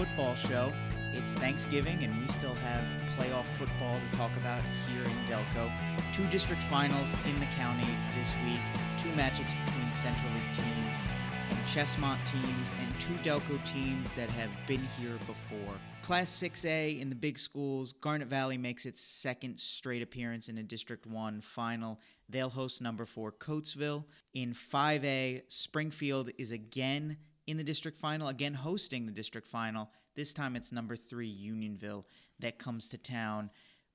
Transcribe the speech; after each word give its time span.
football 0.00 0.34
show. 0.34 0.72
It's 1.12 1.34
Thanksgiving, 1.34 2.02
and 2.02 2.18
we 2.22 2.26
still 2.26 2.54
have 2.54 2.82
playoff 3.18 3.44
football 3.58 4.00
to 4.00 4.16
talk 4.16 4.34
about 4.38 4.62
here 4.88 5.02
in 5.02 5.26
Delco. 5.26 5.70
Two 6.14 6.26
district 6.28 6.62
finals 6.62 7.12
in 7.26 7.38
the 7.38 7.44
county 7.58 7.86
this 8.18 8.32
week, 8.46 8.62
two 8.96 9.10
matchups 9.10 9.52
between 9.66 9.92
Central 9.92 10.32
League 10.32 10.54
teams 10.54 11.02
and 11.50 11.58
Chesmont 11.66 12.16
teams, 12.24 12.72
and 12.80 12.98
two 12.98 13.12
Delco 13.16 13.62
teams 13.66 14.10
that 14.12 14.30
have 14.30 14.48
been 14.66 14.80
here 14.98 15.18
before. 15.26 15.74
Class 16.00 16.30
6A 16.30 16.98
in 16.98 17.10
the 17.10 17.14
big 17.14 17.38
schools, 17.38 17.92
Garnet 17.92 18.28
Valley 18.28 18.56
makes 18.56 18.86
its 18.86 19.02
second 19.02 19.60
straight 19.60 20.00
appearance 20.00 20.48
in 20.48 20.56
a 20.56 20.62
District 20.62 21.06
1 21.06 21.42
final. 21.42 22.00
They'll 22.26 22.48
host 22.48 22.80
number 22.80 23.04
4 23.04 23.32
Coatesville. 23.32 24.04
In 24.32 24.54
5A, 24.54 25.42
Springfield 25.48 26.30
is 26.38 26.52
again 26.52 27.18
in 27.50 27.56
the 27.56 27.64
district 27.64 27.98
final, 27.98 28.28
again 28.28 28.54
hosting 28.54 29.06
the 29.06 29.12
district 29.12 29.48
final. 29.48 29.90
This 30.14 30.32
time 30.32 30.54
it's 30.54 30.70
number 30.72 30.94
3 30.96 31.26
Unionville 31.26 32.06
that 32.38 32.58
comes 32.58 32.88
to 32.88 32.98
town. 32.98 33.50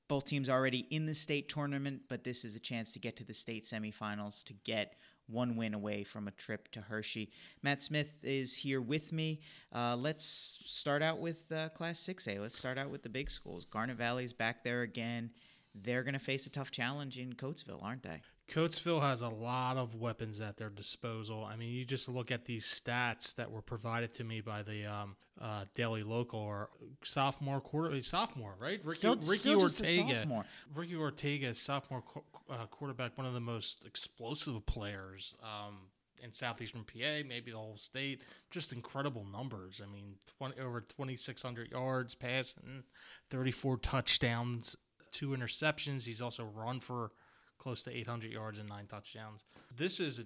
Both 0.07 0.25
teams 0.25 0.49
already 0.49 0.85
in 0.91 1.05
the 1.05 1.15
state 1.15 1.49
tournament, 1.49 2.01
but 2.09 2.23
this 2.23 2.45
is 2.45 2.55
a 2.55 2.59
chance 2.59 2.91
to 2.93 2.99
get 2.99 3.15
to 3.17 3.23
the 3.23 3.33
state 3.33 3.63
semifinals 3.63 4.43
to 4.43 4.53
get 4.65 4.97
one 5.27 5.55
win 5.55 5.73
away 5.73 6.03
from 6.03 6.27
a 6.27 6.31
trip 6.31 6.69
to 6.71 6.81
Hershey. 6.81 7.31
Matt 7.63 7.81
Smith 7.81 8.09
is 8.23 8.55
here 8.55 8.81
with 8.81 9.11
me. 9.11 9.39
Uh, 9.73 9.95
let's 9.95 10.59
start 10.65 11.01
out 11.01 11.19
with 11.19 11.51
uh, 11.51 11.69
Class 11.69 11.99
6A. 11.99 12.39
Let's 12.39 12.57
start 12.57 12.77
out 12.77 12.91
with 12.91 13.01
the 13.01 13.09
big 13.09 13.31
schools. 13.31 13.65
Garnet 13.65 13.97
Valley's 13.97 14.33
back 14.33 14.63
there 14.63 14.83
again. 14.83 15.31
They're 15.73 16.03
going 16.03 16.13
to 16.13 16.19
face 16.19 16.45
a 16.45 16.51
tough 16.51 16.69
challenge 16.71 17.17
in 17.17 17.33
Coatesville, 17.33 17.83
aren't 17.83 18.03
they? 18.03 18.21
Coatesville 18.51 19.01
has 19.01 19.21
a 19.21 19.29
lot 19.29 19.75
of 19.77 19.95
weapons 19.95 20.39
at 20.39 20.55
their 20.57 20.69
disposal. 20.69 21.43
I 21.43 21.55
mean, 21.55 21.73
you 21.73 21.83
just 21.83 22.07
look 22.07 22.31
at 22.31 22.45
these 22.45 22.65
stats 22.65 23.33
that 23.35 23.49
were 23.49 23.61
provided 23.61 24.13
to 24.15 24.23
me 24.23 24.41
by 24.41 24.61
the 24.61 24.85
um, 24.85 25.15
uh, 25.41 25.65
Daily 25.73 26.01
Local 26.01 26.39
or 26.39 26.69
sophomore 27.03 27.59
quarter 27.59 27.99
sophomore, 28.03 28.55
right? 28.59 28.79
Ricky, 28.83 28.97
Still- 28.97 29.15
Ricky 29.15 29.35
still 29.37 29.61
Ortega. 29.61 30.15
sophomore. 30.19 30.45
Ricky 30.75 30.95
Ortega, 30.95 31.47
is 31.47 31.59
sophomore 31.59 32.01
qu- 32.03 32.23
uh, 32.49 32.67
quarterback, 32.67 33.17
one 33.17 33.25
of 33.25 33.33
the 33.33 33.39
most 33.39 33.83
explosive 33.83 34.63
players 34.67 35.33
um, 35.41 35.77
in 36.23 36.31
southeastern 36.31 36.83
PA, 36.83 37.23
maybe 37.27 37.49
the 37.51 37.57
whole 37.57 37.77
state. 37.77 38.21
Just 38.51 38.73
incredible 38.73 39.25
numbers. 39.25 39.81
I 39.83 39.91
mean, 39.91 40.15
20, 40.37 40.59
over 40.61 40.81
2,600 40.81 41.71
yards 41.71 42.13
passing, 42.13 42.83
34 43.31 43.77
touchdowns, 43.77 44.75
two 45.11 45.29
interceptions. 45.29 46.05
He's 46.05 46.21
also 46.21 46.43
run 46.45 46.79
for 46.79 47.11
close 47.57 47.83
to 47.83 47.95
800 47.95 48.31
yards 48.31 48.59
and 48.59 48.69
nine 48.69 48.87
touchdowns. 48.87 49.43
This 49.75 49.99
is 49.99 50.23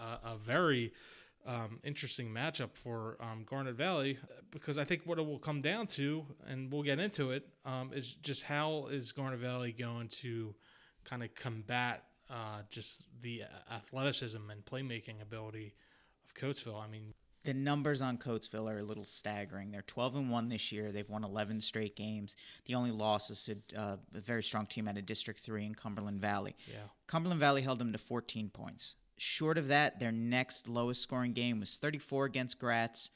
a, 0.00 0.28
a, 0.28 0.36
very 0.36 0.92
um, 1.46 1.78
interesting 1.84 2.28
matchup 2.28 2.70
for 2.74 3.16
um, 3.20 3.44
Garnet 3.48 3.74
Valley 3.74 4.18
because 4.50 4.78
I 4.78 4.84
think 4.84 5.02
what 5.04 5.18
it 5.18 5.26
will 5.26 5.38
come 5.38 5.60
down 5.60 5.86
to, 5.88 6.24
and 6.46 6.70
we'll 6.70 6.82
get 6.82 6.98
into 6.98 7.30
it, 7.30 7.48
um, 7.64 7.92
is 7.94 8.14
just 8.14 8.42
how 8.42 8.88
is 8.90 9.12
Garnet 9.12 9.40
Valley 9.40 9.72
going 9.72 10.08
to 10.08 10.54
kind 11.04 11.22
of 11.22 11.34
combat 11.34 12.04
uh, 12.28 12.62
just 12.68 13.02
the 13.22 13.42
athleticism 13.72 14.50
and 14.50 14.64
playmaking 14.64 15.20
ability 15.22 15.74
of 16.24 16.34
Coatesville. 16.34 16.80
I 16.80 16.86
mean, 16.86 17.14
The 17.44 17.54
numbers 17.54 18.02
on 18.02 18.18
Coatesville 18.18 18.70
are 18.70 18.78
a 18.78 18.82
little 18.82 19.04
staggering. 19.04 19.70
They're 19.70 19.80
12 19.82 20.16
and 20.16 20.30
1 20.30 20.48
this 20.50 20.70
year. 20.72 20.92
They've 20.92 21.08
won 21.08 21.24
11 21.24 21.62
straight 21.62 21.96
games. 21.96 22.36
The 22.66 22.74
only 22.74 22.90
loss 22.90 23.30
is 23.30 23.42
to 23.44 23.56
uh, 23.74 23.96
a 24.14 24.20
very 24.20 24.42
strong 24.42 24.66
team 24.66 24.86
out 24.86 24.98
of 24.98 25.06
District 25.06 25.40
3 25.40 25.64
in 25.64 25.74
Cumberland 25.74 26.20
Valley. 26.20 26.54
yeah. 26.66 26.80
Cumberland 27.06 27.40
Valley 27.40 27.62
held 27.62 27.78
them 27.78 27.92
to 27.92 27.98
14 27.98 28.50
points. 28.50 28.96
Short 29.16 29.56
of 29.58 29.68
that, 29.68 29.98
their 30.00 30.12
next 30.12 30.68
lowest 30.68 31.02
scoring 31.02 31.32
game 31.32 31.60
was 31.60 31.76
34 31.76 32.26
against 32.26 32.58
Gratz, 32.58 33.10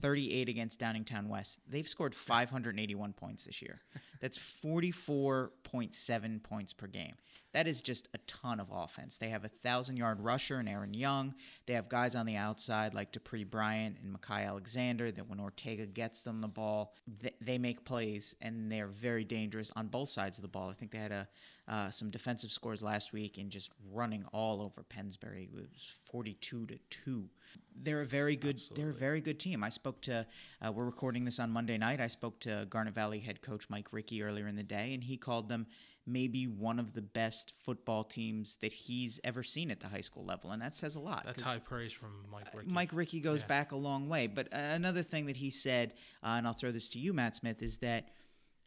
38 0.00 0.48
against 0.48 0.80
Downingtown 0.80 1.28
West. 1.28 1.58
They've 1.68 1.86
scored 1.88 2.14
581 2.14 3.12
points 3.14 3.44
this 3.44 3.60
year. 3.62 3.80
That's 4.20 4.38
44.7 4.38 6.42
points 6.42 6.72
per 6.72 6.86
game. 6.86 7.14
That 7.52 7.66
is 7.66 7.80
just 7.80 8.08
a 8.14 8.18
ton 8.26 8.60
of 8.60 8.68
offense. 8.70 9.16
They 9.16 9.30
have 9.30 9.44
a 9.44 9.48
thousand 9.48 9.96
yard 9.96 10.20
rusher 10.20 10.60
in 10.60 10.68
Aaron 10.68 10.92
Young. 10.92 11.34
They 11.66 11.74
have 11.74 11.88
guys 11.88 12.14
on 12.14 12.26
the 12.26 12.36
outside 12.36 12.92
like 12.92 13.12
Dupree 13.12 13.44
Bryant 13.44 13.96
and 14.02 14.14
Makai 14.14 14.46
Alexander 14.46 15.10
that 15.12 15.28
when 15.28 15.40
Ortega 15.40 15.86
gets 15.86 16.22
them 16.22 16.40
the 16.40 16.48
ball, 16.48 16.94
they, 17.22 17.32
they 17.40 17.58
make 17.58 17.84
plays 17.84 18.34
and 18.42 18.70
they're 18.70 18.88
very 18.88 19.24
dangerous 19.24 19.70
on 19.74 19.86
both 19.88 20.10
sides 20.10 20.38
of 20.38 20.42
the 20.42 20.48
ball. 20.48 20.68
I 20.68 20.74
think 20.74 20.90
they 20.90 20.98
had 20.98 21.12
a, 21.12 21.28
uh, 21.68 21.90
some 21.90 22.10
defensive 22.10 22.52
scores 22.52 22.82
last 22.82 23.12
week 23.12 23.38
and 23.38 23.50
just 23.50 23.70
running 23.92 24.24
all 24.32 24.60
over 24.60 24.82
Pennsbury. 24.82 25.48
It 25.52 25.54
was 25.54 25.94
42 26.10 26.66
to 26.66 26.78
2. 26.90 27.28
They're 27.74 28.02
a 28.02 28.06
very 28.06 28.36
good 28.36 28.62
they're 28.74 28.90
a 28.90 28.94
very 28.94 29.20
good 29.20 29.38
team. 29.38 29.64
I 29.64 29.68
spoke 29.68 30.00
to 30.02 30.26
uh, 30.62 30.72
we're 30.72 30.84
recording 30.84 31.24
this 31.24 31.38
on 31.38 31.50
Monday 31.50 31.76
night. 31.76 32.00
I 32.00 32.06
spoke 32.06 32.38
to 32.40 32.66
Garnet 32.70 32.94
Valley 32.94 33.18
head 33.18 33.42
coach 33.42 33.68
Mike 33.68 33.88
Rickey 33.92 34.22
earlier 34.22 34.46
in 34.46 34.56
the 34.56 34.62
day 34.62 34.94
and 34.94 35.02
he 35.02 35.16
called 35.16 35.48
them 35.48 35.66
maybe 36.06 36.46
one 36.46 36.78
of 36.78 36.92
the 36.94 37.02
best 37.02 37.52
football 37.64 38.04
teams 38.04 38.56
that 38.62 38.72
he's 38.72 39.18
ever 39.24 39.42
seen 39.42 39.70
at 39.72 39.80
the 39.80 39.88
high 39.88 40.00
school 40.00 40.24
level 40.24 40.52
and 40.52 40.62
that 40.62 40.74
says 40.74 40.94
a 40.94 41.00
lot. 41.00 41.24
That's 41.26 41.42
high 41.42 41.58
praise 41.58 41.92
from 41.92 42.24
Mike 42.30 42.46
Rickey. 42.54 42.70
Mike 42.72 42.90
Rickey 42.92 43.20
goes 43.20 43.40
Yeah. 43.40 43.46
back 43.48 43.72
a 43.72 43.76
long 43.76 44.08
way. 44.08 44.28
But 44.28 44.46
uh, 44.52 44.56
another 44.56 45.02
thing 45.02 45.26
that 45.26 45.36
he 45.36 45.50
said, 45.50 45.94
uh, 46.22 46.34
and 46.38 46.46
I'll 46.46 46.52
throw 46.52 46.70
this 46.70 46.88
to 46.90 47.00
you, 47.00 47.12
Matt 47.12 47.34
Smith, 47.36 47.60
is 47.60 47.78
that 47.78 48.08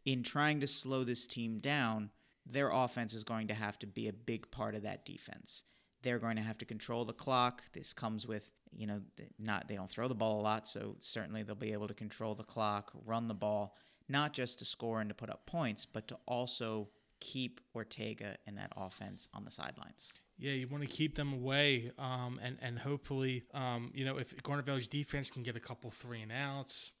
in 0.04 0.22
trying 0.22 0.60
to 0.60 0.66
slow 0.66 1.02
this 1.04 1.26
team 1.26 1.58
down, 1.60 2.10
their 2.46 2.70
offense 2.70 3.14
is 3.14 3.24
going 3.24 3.48
to 3.48 3.54
have 3.54 3.78
to 3.78 3.86
be 3.86 4.08
a 4.08 4.12
big 4.12 4.50
part 4.50 4.74
of 4.74 4.82
that 4.82 5.04
defense. 5.06 5.64
They're 6.02 6.18
going 6.18 6.36
to 6.36 6.42
have 6.42 6.58
to 6.58 6.64
control 6.64 7.04
the 7.04 7.12
clock. 7.12 7.62
This 7.72 7.92
comes 7.92 8.26
with, 8.26 8.50
you 8.72 8.86
know, 8.86 9.00
not 9.38 9.68
they 9.68 9.76
don't 9.76 9.88
throw 9.90 10.08
the 10.08 10.14
ball 10.14 10.40
a 10.40 10.42
lot, 10.42 10.66
so 10.68 10.96
certainly 10.98 11.42
they'll 11.42 11.54
be 11.54 11.72
able 11.72 11.88
to 11.88 11.94
control 11.94 12.34
the 12.34 12.44
clock, 12.44 12.92
run 13.06 13.28
the 13.28 13.34
ball, 13.34 13.76
not 14.08 14.32
just 14.32 14.58
to 14.58 14.64
score 14.64 15.00
and 15.00 15.08
to 15.10 15.14
put 15.14 15.30
up 15.30 15.44
points, 15.46 15.86
but 15.86 16.08
to 16.08 16.18
also 16.26 16.88
keep 17.20 17.60
Ortega 17.74 18.36
and 18.46 18.56
that 18.58 18.72
offense 18.76 19.28
on 19.34 19.44
the 19.44 19.50
sidelines. 19.50 20.14
Yeah, 20.38 20.52
you 20.52 20.68
want 20.68 20.82
to 20.82 20.88
keep 20.88 21.16
them 21.16 21.34
away, 21.34 21.90
um, 21.98 22.40
and 22.42 22.56
and 22.62 22.78
hopefully, 22.78 23.44
um, 23.52 23.92
you 23.94 24.06
know, 24.06 24.16
if 24.16 24.34
Garnet 24.42 24.64
Valley's 24.64 24.88
defense 24.88 25.30
can 25.30 25.42
get 25.42 25.54
a 25.54 25.60
couple 25.60 25.90
three 25.90 26.22
and 26.22 26.32
outs, 26.32 26.92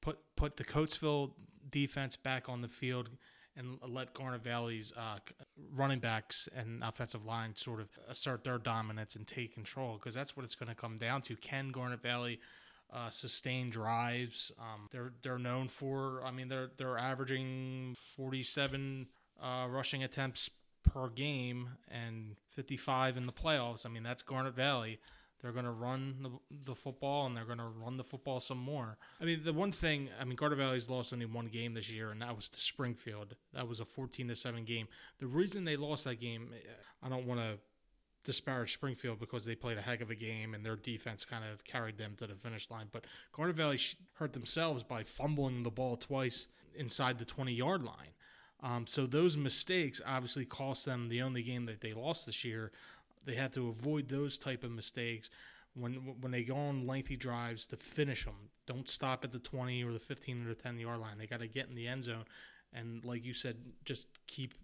put 0.00 0.18
put 0.34 0.56
the 0.56 0.64
Coatesville 0.64 1.30
defense 1.70 2.16
back 2.16 2.48
on 2.48 2.60
the 2.60 2.66
field, 2.68 3.08
and 3.56 3.78
let 3.86 4.14
Garnet 4.14 4.42
Valley's 4.42 4.92
uh, 4.96 5.18
running 5.76 6.00
backs 6.00 6.48
and 6.56 6.82
offensive 6.82 7.24
line 7.24 7.54
sort 7.54 7.80
of 7.80 7.88
assert 8.08 8.42
their 8.42 8.58
dominance 8.58 9.14
and 9.14 9.28
take 9.28 9.54
control, 9.54 9.94
because 9.94 10.12
that's 10.12 10.36
what 10.36 10.42
it's 10.42 10.56
going 10.56 10.68
to 10.68 10.74
come 10.74 10.96
down 10.96 11.22
to. 11.22 11.36
Can 11.36 11.68
Garnet 11.68 12.02
Valley 12.02 12.40
uh, 12.92 13.10
sustain 13.10 13.70
drives? 13.70 14.50
Um, 14.58 14.88
they're 14.90 15.12
they're 15.22 15.38
known 15.38 15.68
for. 15.68 16.22
I 16.26 16.32
mean, 16.32 16.48
they're 16.48 16.70
they're 16.76 16.98
averaging 16.98 17.94
forty 18.16 18.42
seven 18.42 19.06
uh, 19.40 19.66
rushing 19.68 20.02
attempts 20.02 20.50
per 20.82 21.08
game 21.08 21.70
and 21.88 22.36
55 22.50 23.16
in 23.16 23.26
the 23.26 23.32
playoffs. 23.32 23.86
I 23.86 23.88
mean, 23.88 24.02
that's 24.02 24.22
Garnet 24.22 24.54
Valley. 24.54 24.98
They're 25.40 25.52
going 25.52 25.64
to 25.64 25.72
run 25.72 26.16
the, 26.22 26.30
the 26.64 26.74
football 26.74 27.26
and 27.26 27.36
they're 27.36 27.44
going 27.44 27.58
to 27.58 27.64
run 27.64 27.96
the 27.96 28.04
football 28.04 28.38
some 28.38 28.58
more. 28.58 28.96
I 29.20 29.24
mean, 29.24 29.42
the 29.44 29.52
one 29.52 29.72
thing, 29.72 30.08
I 30.20 30.24
mean, 30.24 30.36
Garnet 30.36 30.58
Valley's 30.58 30.88
lost 30.88 31.12
only 31.12 31.26
one 31.26 31.46
game 31.46 31.74
this 31.74 31.90
year, 31.90 32.10
and 32.10 32.22
that 32.22 32.36
was 32.36 32.48
to 32.50 32.60
Springfield. 32.60 33.34
That 33.52 33.66
was 33.66 33.80
a 33.80 33.84
14 33.84 34.28
to 34.28 34.36
7 34.36 34.64
game. 34.64 34.86
The 35.18 35.26
reason 35.26 35.64
they 35.64 35.76
lost 35.76 36.04
that 36.04 36.20
game, 36.20 36.50
I 37.02 37.08
don't 37.08 37.26
want 37.26 37.40
to 37.40 37.58
disparage 38.24 38.72
Springfield 38.72 39.18
because 39.18 39.44
they 39.44 39.56
played 39.56 39.78
a 39.78 39.82
heck 39.82 40.00
of 40.00 40.10
a 40.10 40.14
game 40.14 40.54
and 40.54 40.64
their 40.64 40.76
defense 40.76 41.24
kind 41.24 41.44
of 41.44 41.64
carried 41.64 41.98
them 41.98 42.14
to 42.18 42.26
the 42.26 42.34
finish 42.34 42.70
line. 42.70 42.86
But 42.92 43.06
Garnet 43.32 43.56
Valley 43.56 43.80
hurt 44.14 44.32
themselves 44.32 44.82
by 44.82 45.02
fumbling 45.02 45.64
the 45.64 45.70
ball 45.70 45.96
twice 45.96 46.46
inside 46.76 47.18
the 47.18 47.24
20 47.24 47.52
yard 47.52 47.82
line. 47.82 48.14
Um, 48.62 48.86
so 48.86 49.06
those 49.06 49.36
mistakes 49.36 50.00
obviously 50.06 50.44
cost 50.44 50.84
them 50.84 51.08
the 51.08 51.22
only 51.22 51.42
game 51.42 51.66
that 51.66 51.80
they 51.80 51.92
lost 51.92 52.26
this 52.26 52.44
year. 52.44 52.70
They 53.24 53.34
have 53.34 53.50
to 53.52 53.68
avoid 53.68 54.08
those 54.08 54.38
type 54.38 54.62
of 54.64 54.70
mistakes 54.70 55.30
when 55.74 55.94
when 56.20 56.32
they 56.32 56.42
go 56.42 56.56
on 56.56 56.86
lengthy 56.86 57.16
drives 57.16 57.66
to 57.66 57.76
finish 57.76 58.24
them. 58.24 58.50
Don't 58.66 58.88
stop 58.88 59.24
at 59.24 59.32
the 59.32 59.38
20 59.38 59.82
or 59.84 59.92
the 59.92 59.98
15 59.98 60.44
or 60.44 60.48
the 60.48 60.54
10 60.54 60.78
yard 60.78 61.00
line. 61.00 61.18
They 61.18 61.26
got 61.26 61.40
to 61.40 61.48
get 61.48 61.68
in 61.68 61.74
the 61.74 61.88
end 61.88 62.04
zone, 62.04 62.24
and 62.72 63.04
like 63.04 63.24
you 63.24 63.34
said, 63.34 63.56
just 63.84 64.06
keep 64.26 64.54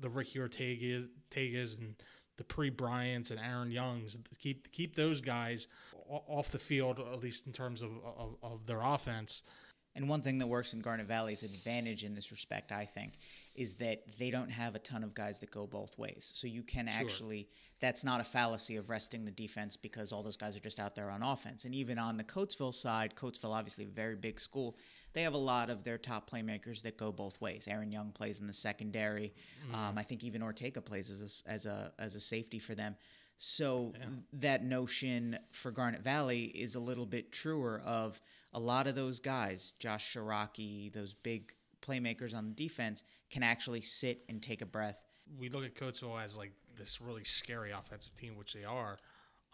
the 0.00 0.08
Ricky 0.08 0.38
Ortegas, 0.38 1.78
and 1.78 1.94
the 2.36 2.44
Pre 2.44 2.70
Bryants 2.70 3.30
and 3.30 3.38
Aaron 3.38 3.70
Youngs. 3.70 4.16
Keep 4.38 4.72
keep 4.72 4.94
those 4.94 5.20
guys 5.20 5.68
off 6.08 6.50
the 6.50 6.58
field 6.58 6.98
at 6.98 7.20
least 7.20 7.46
in 7.46 7.52
terms 7.52 7.82
of 7.82 7.90
of, 8.18 8.36
of 8.42 8.66
their 8.66 8.82
offense. 8.82 9.42
And 9.94 10.08
one 10.08 10.22
thing 10.22 10.38
that 10.38 10.46
works 10.46 10.72
in 10.72 10.80
Garnet 10.80 11.06
Valley's 11.06 11.42
advantage 11.42 12.02
in 12.02 12.14
this 12.14 12.30
respect, 12.30 12.72
I 12.72 12.86
think, 12.86 13.18
is 13.54 13.74
that 13.74 14.04
they 14.18 14.30
don't 14.30 14.50
have 14.50 14.74
a 14.74 14.78
ton 14.78 15.04
of 15.04 15.14
guys 15.14 15.38
that 15.40 15.50
go 15.50 15.66
both 15.66 15.98
ways. 15.98 16.30
So 16.34 16.46
you 16.46 16.62
can 16.62 16.88
actually, 16.88 17.48
that's 17.80 18.02
not 18.02 18.18
a 18.20 18.24
fallacy 18.24 18.76
of 18.76 18.88
resting 18.88 19.26
the 19.26 19.30
defense 19.30 19.76
because 19.76 20.10
all 20.10 20.22
those 20.22 20.38
guys 20.38 20.56
are 20.56 20.60
just 20.60 20.80
out 20.80 20.94
there 20.94 21.10
on 21.10 21.22
offense. 21.22 21.66
And 21.66 21.74
even 21.74 21.98
on 21.98 22.16
the 22.16 22.24
Coatesville 22.24 22.72
side, 22.74 23.14
Coatesville, 23.14 23.54
obviously 23.54 23.84
a 23.84 23.88
very 23.88 24.16
big 24.16 24.40
school, 24.40 24.78
they 25.12 25.22
have 25.22 25.34
a 25.34 25.38
lot 25.38 25.68
of 25.68 25.84
their 25.84 25.98
top 25.98 26.30
playmakers 26.30 26.80
that 26.82 26.96
go 26.96 27.12
both 27.12 27.38
ways. 27.42 27.68
Aaron 27.68 27.92
Young 27.92 28.12
plays 28.12 28.40
in 28.40 28.46
the 28.46 28.54
secondary. 28.54 29.34
Um, 29.74 29.98
I 29.98 30.02
think 30.02 30.24
even 30.24 30.42
Ortega 30.42 30.80
plays 30.80 31.10
as 31.10 31.44
a, 31.46 31.50
as 31.50 31.66
a, 31.66 31.92
as 31.98 32.14
a 32.14 32.20
safety 32.20 32.58
for 32.58 32.74
them. 32.74 32.96
So 33.44 33.92
Yeah. 33.98 34.06
that 34.34 34.62
notion 34.62 35.36
for 35.50 35.72
Garnet 35.72 36.02
Valley 36.02 36.44
is 36.44 36.76
a 36.76 36.80
little 36.80 37.06
bit 37.06 37.32
truer 37.32 37.80
of 37.80 38.20
a 38.52 38.60
lot 38.60 38.86
of 38.86 38.94
those 38.94 39.18
guys, 39.18 39.72
Josh 39.80 40.14
Shiraki, 40.14 40.92
those 40.92 41.12
big 41.12 41.52
playmakers 41.80 42.34
on 42.34 42.50
the 42.50 42.54
defense, 42.54 43.02
can 43.30 43.42
actually 43.42 43.80
sit 43.80 44.24
and 44.28 44.40
take 44.40 44.62
a 44.62 44.66
breath. 44.66 45.02
we 45.38 45.48
look 45.48 45.64
at 45.64 45.74
Coatesville 45.74 46.22
as 46.22 46.36
like 46.36 46.52
this 46.76 47.00
really 47.00 47.24
scary 47.24 47.72
offensive 47.72 48.14
team, 48.14 48.36
which 48.36 48.52
they 48.52 48.64
are. 48.64 48.98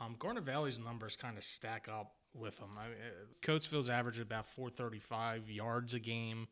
Um, 0.00 0.17
Garnet 0.19 0.44
Valley's 0.44 0.79
numbers 0.79 1.17
kind 1.17 1.38
of 1.38 1.44
stack 1.44 1.88
up 1.88 2.14
with 2.34 2.58
them. 2.58 2.76
I 2.79 2.88
mean, 2.88 2.96
uh, 2.99 3.25
Coatesville's 3.41 3.88
averaging 3.88 4.23
about 4.23 4.46
435 4.46 5.50
yards 5.50 5.94
a 5.94 5.99
game. 5.99 6.49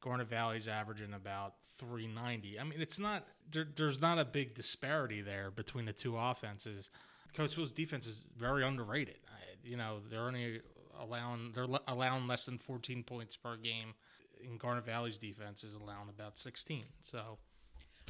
Garnet 0.00 0.28
Valley's 0.28 0.68
averaging 0.68 1.12
about 1.14 1.54
390. 1.78 2.58
I 2.60 2.64
mean, 2.64 2.80
it's 2.80 2.98
not 2.98 3.26
there, 3.50 3.66
there's 3.74 4.00
not 4.00 4.18
a 4.18 4.24
big 4.24 4.54
disparity 4.54 5.20
there 5.22 5.50
between 5.50 5.86
the 5.86 5.92
two 5.92 6.16
offenses. 6.16 6.90
Coatesville's 7.34 7.72
defense 7.72 8.06
is 8.06 8.26
very 8.36 8.64
underrated. 8.64 9.18
I, 9.28 9.40
you 9.68 9.76
know, 9.76 9.98
they're 10.10 10.20
only 10.26 10.60
allowing 11.00 11.52
they're 11.54 11.66
allowing 11.88 12.26
less 12.26 12.46
than 12.46 12.58
14 12.58 13.02
points 13.02 13.36
per 13.36 13.56
game. 13.56 13.94
And 14.44 14.58
Garnet 14.60 14.84
Valley's 14.84 15.16
defense 15.18 15.64
is 15.64 15.74
allowing 15.74 16.08
about 16.08 16.38
16. 16.38 16.84
So 17.00 17.38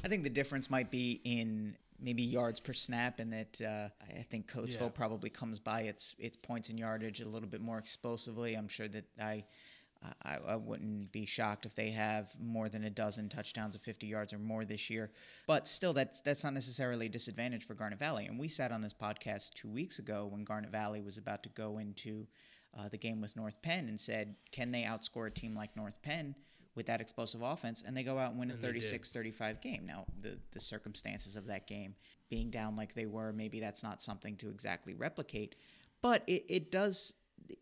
I 0.03 0.07
think 0.07 0.23
the 0.23 0.29
difference 0.29 0.69
might 0.69 0.91
be 0.91 1.21
in 1.23 1.75
maybe 1.99 2.21
yards 2.21 2.59
per 2.59 2.73
snap, 2.73 3.19
and 3.19 3.33
that 3.33 3.61
uh, 3.61 3.89
I 4.17 4.21
think 4.23 4.51
Coatesville 4.51 4.81
Yeah. 4.81 4.89
probably 4.89 5.29
comes 5.29 5.59
by 5.59 5.81
its 5.81 6.15
its 6.19 6.37
points 6.37 6.69
and 6.69 6.77
yardage 6.77 7.21
a 7.21 7.27
little 7.27 7.49
bit 7.49 7.61
more 7.61 7.77
explosively. 7.79 8.55
I'm 8.55 8.67
sure 8.67 8.87
that 8.89 9.05
I. 9.19 9.45
I, 10.23 10.37
I 10.47 10.55
wouldn't 10.55 11.11
be 11.11 11.25
shocked 11.25 11.65
if 11.65 11.75
they 11.75 11.89
have 11.91 12.31
more 12.39 12.69
than 12.69 12.83
a 12.83 12.89
dozen 12.89 13.29
touchdowns 13.29 13.75
of 13.75 13.81
50 13.81 14.07
yards 14.07 14.33
or 14.33 14.39
more 14.39 14.65
this 14.65 14.89
year. 14.89 15.11
But 15.47 15.67
still, 15.67 15.93
that's 15.93 16.21
that's 16.21 16.43
not 16.43 16.53
necessarily 16.53 17.07
a 17.07 17.09
disadvantage 17.09 17.65
for 17.65 17.73
Garnet 17.73 17.99
Valley. 17.99 18.25
And 18.25 18.39
we 18.39 18.47
sat 18.47 18.71
on 18.71 18.81
this 18.81 18.93
podcast 18.93 19.53
two 19.53 19.69
weeks 19.69 19.99
ago 19.99 20.27
when 20.31 20.43
Garnet 20.43 20.71
Valley 20.71 21.01
was 21.01 21.17
about 21.17 21.43
to 21.43 21.49
go 21.49 21.77
into 21.79 22.27
uh, 22.77 22.89
the 22.89 22.97
game 22.97 23.21
with 23.21 23.35
North 23.35 23.61
Penn 23.61 23.87
and 23.87 23.99
said, 23.99 24.35
can 24.51 24.71
they 24.71 24.83
outscore 24.83 25.27
a 25.27 25.31
team 25.31 25.55
like 25.55 25.75
North 25.75 26.01
Penn 26.01 26.35
with 26.75 26.85
that 26.87 27.01
explosive 27.01 27.41
offense? 27.41 27.83
And 27.85 27.95
they 27.95 28.03
go 28.03 28.17
out 28.19 28.31
and 28.31 28.39
win 28.39 28.51
a 28.51 28.53
And 28.53 28.61
36 28.61 29.11
35 29.11 29.61
game. 29.61 29.85
Now, 29.85 30.05
the, 30.21 30.37
the 30.51 30.59
circumstances 30.59 31.35
of 31.35 31.47
that 31.47 31.67
game 31.67 31.95
being 32.29 32.49
down 32.49 32.75
like 32.75 32.93
they 32.93 33.05
were, 33.05 33.33
maybe 33.33 33.59
that's 33.59 33.83
not 33.83 34.01
something 34.01 34.35
to 34.37 34.49
exactly 34.49 34.93
replicate. 34.93 35.55
But 36.01 36.23
it, 36.27 36.45
it 36.47 36.71
does, 36.71 37.15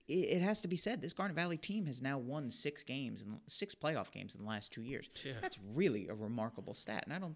it, 0.07 0.13
it 0.13 0.41
has 0.41 0.61
to 0.61 0.67
be 0.67 0.77
said, 0.77 1.01
this 1.01 1.13
Garnet 1.13 1.35
Valley 1.35 1.57
team 1.57 1.85
has 1.85 2.01
now 2.01 2.17
won 2.17 2.51
six 2.51 2.83
games 2.83 3.21
and 3.21 3.39
six 3.47 3.75
playoff 3.75 4.11
games 4.11 4.35
in 4.35 4.41
the 4.41 4.47
last 4.47 4.71
two 4.71 4.83
years. 4.83 5.09
Yeah. 5.23 5.33
That's 5.41 5.59
really 5.73 6.07
a 6.07 6.13
remarkable 6.13 6.73
stat. 6.73 7.03
And 7.05 7.13
I 7.13 7.19
don't, 7.19 7.35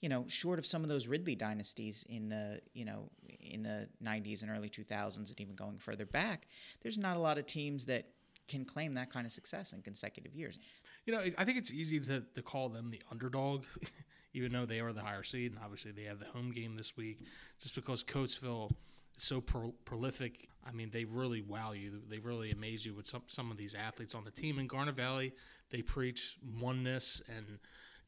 you 0.00 0.08
know, 0.08 0.24
short 0.28 0.58
of 0.58 0.66
some 0.66 0.82
of 0.82 0.88
those 0.88 1.08
Ridley 1.08 1.34
dynasties 1.34 2.04
in 2.08 2.28
the, 2.28 2.60
you 2.72 2.84
know, 2.84 3.10
in 3.40 3.62
the 3.62 3.88
90s 4.04 4.42
and 4.42 4.50
early 4.50 4.68
2000s 4.68 5.16
and 5.16 5.40
even 5.40 5.54
going 5.54 5.78
further 5.78 6.06
back, 6.06 6.46
there's 6.82 6.98
not 6.98 7.16
a 7.16 7.20
lot 7.20 7.38
of 7.38 7.46
teams 7.46 7.86
that 7.86 8.06
can 8.46 8.64
claim 8.64 8.94
that 8.94 9.12
kind 9.12 9.26
of 9.26 9.32
success 9.32 9.72
in 9.72 9.82
consecutive 9.82 10.34
years. 10.34 10.58
You 11.04 11.14
know, 11.14 11.22
I 11.36 11.44
think 11.44 11.58
it's 11.58 11.72
easy 11.72 12.00
to, 12.00 12.22
to 12.34 12.42
call 12.42 12.68
them 12.68 12.90
the 12.90 13.00
underdog, 13.10 13.64
even 14.34 14.52
though 14.52 14.66
they 14.66 14.80
are 14.80 14.92
the 14.92 15.02
higher 15.02 15.22
seed, 15.22 15.52
and 15.52 15.60
obviously 15.62 15.92
they 15.92 16.04
have 16.04 16.18
the 16.18 16.26
home 16.26 16.50
game 16.50 16.76
this 16.76 16.96
week, 16.96 17.20
just 17.60 17.74
because 17.74 18.04
Coatesville 18.04 18.70
so 19.18 19.40
pro- 19.40 19.74
prolific. 19.84 20.48
I 20.66 20.72
mean, 20.72 20.90
they 20.90 21.04
really 21.04 21.42
wow 21.42 21.72
you. 21.72 22.00
They 22.08 22.18
really 22.18 22.50
amaze 22.50 22.84
you 22.84 22.94
with 22.94 23.06
some 23.06 23.22
some 23.26 23.50
of 23.50 23.56
these 23.56 23.74
athletes 23.74 24.14
on 24.14 24.24
the 24.24 24.30
team. 24.30 24.58
In 24.58 24.66
Garnet 24.66 24.96
Valley, 24.96 25.34
they 25.70 25.82
preach 25.82 26.38
oneness, 26.60 27.22
and 27.34 27.58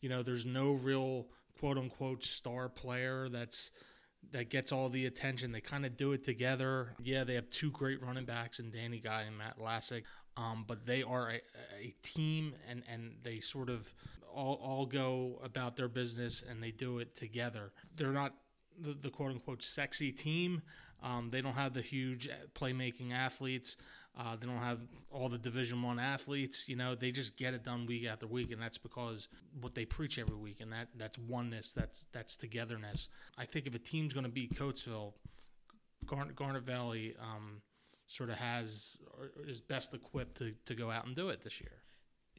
you 0.00 0.08
know, 0.08 0.22
there's 0.22 0.46
no 0.46 0.72
real 0.72 1.26
quote 1.58 1.78
unquote 1.78 2.24
star 2.24 2.68
player 2.68 3.28
that's 3.28 3.70
that 4.32 4.50
gets 4.50 4.72
all 4.72 4.88
the 4.88 5.06
attention. 5.06 5.52
They 5.52 5.60
kind 5.60 5.86
of 5.86 5.96
do 5.96 6.12
it 6.12 6.22
together. 6.24 6.94
Yeah, 7.02 7.24
they 7.24 7.34
have 7.34 7.48
two 7.48 7.70
great 7.70 8.02
running 8.02 8.24
backs 8.24 8.58
and 8.58 8.72
Danny 8.72 9.00
Guy 9.00 9.22
and 9.22 9.36
Matt 9.36 9.58
Lassick, 9.58 10.02
um, 10.36 10.64
but 10.66 10.86
they 10.86 11.02
are 11.02 11.30
a, 11.30 11.40
a 11.80 11.94
team, 12.02 12.54
and, 12.68 12.82
and 12.86 13.14
they 13.22 13.40
sort 13.40 13.70
of 13.70 13.92
all, 14.32 14.60
all 14.62 14.86
go 14.86 15.40
about 15.42 15.76
their 15.76 15.88
business 15.88 16.44
and 16.48 16.62
they 16.62 16.70
do 16.70 16.98
it 16.98 17.16
together. 17.16 17.72
They're 17.96 18.12
not 18.12 18.34
the, 18.78 18.96
the 19.00 19.10
quote 19.10 19.32
unquote 19.32 19.62
sexy 19.62 20.12
team. 20.12 20.62
Um, 21.02 21.30
they 21.30 21.40
don't 21.40 21.54
have 21.54 21.72
the 21.72 21.82
huge 21.82 22.28
playmaking 22.54 23.12
athletes. 23.12 23.76
Uh, 24.18 24.36
they 24.36 24.46
don't 24.46 24.58
have 24.58 24.80
all 25.10 25.28
the 25.28 25.38
Division 25.38 25.82
One 25.82 25.98
athletes. 25.98 26.68
You 26.68 26.76
know, 26.76 26.94
they 26.94 27.10
just 27.10 27.36
get 27.36 27.54
it 27.54 27.64
done 27.64 27.86
week 27.86 28.06
after 28.06 28.26
week, 28.26 28.50
and 28.50 28.60
that's 28.60 28.78
because 28.78 29.28
what 29.60 29.74
they 29.74 29.84
preach 29.84 30.18
every 30.18 30.36
week, 30.36 30.60
and 30.60 30.72
that 30.72 30.88
that's 30.96 31.16
oneness, 31.18 31.72
that's 31.72 32.06
that's 32.12 32.36
togetherness. 32.36 33.08
I 33.38 33.44
think 33.46 33.66
if 33.66 33.74
a 33.74 33.78
team's 33.78 34.12
going 34.12 34.24
to 34.24 34.30
beat 34.30 34.54
Coatesville, 34.54 35.14
Garnet, 36.06 36.34
Garnet 36.34 36.64
Valley 36.64 37.14
um, 37.20 37.62
sort 38.08 38.30
of 38.30 38.36
has 38.36 38.98
is 39.46 39.60
best 39.60 39.94
equipped 39.94 40.38
to, 40.38 40.52
to 40.66 40.74
go 40.74 40.90
out 40.90 41.06
and 41.06 41.14
do 41.14 41.28
it 41.28 41.42
this 41.42 41.60
year. 41.60 41.82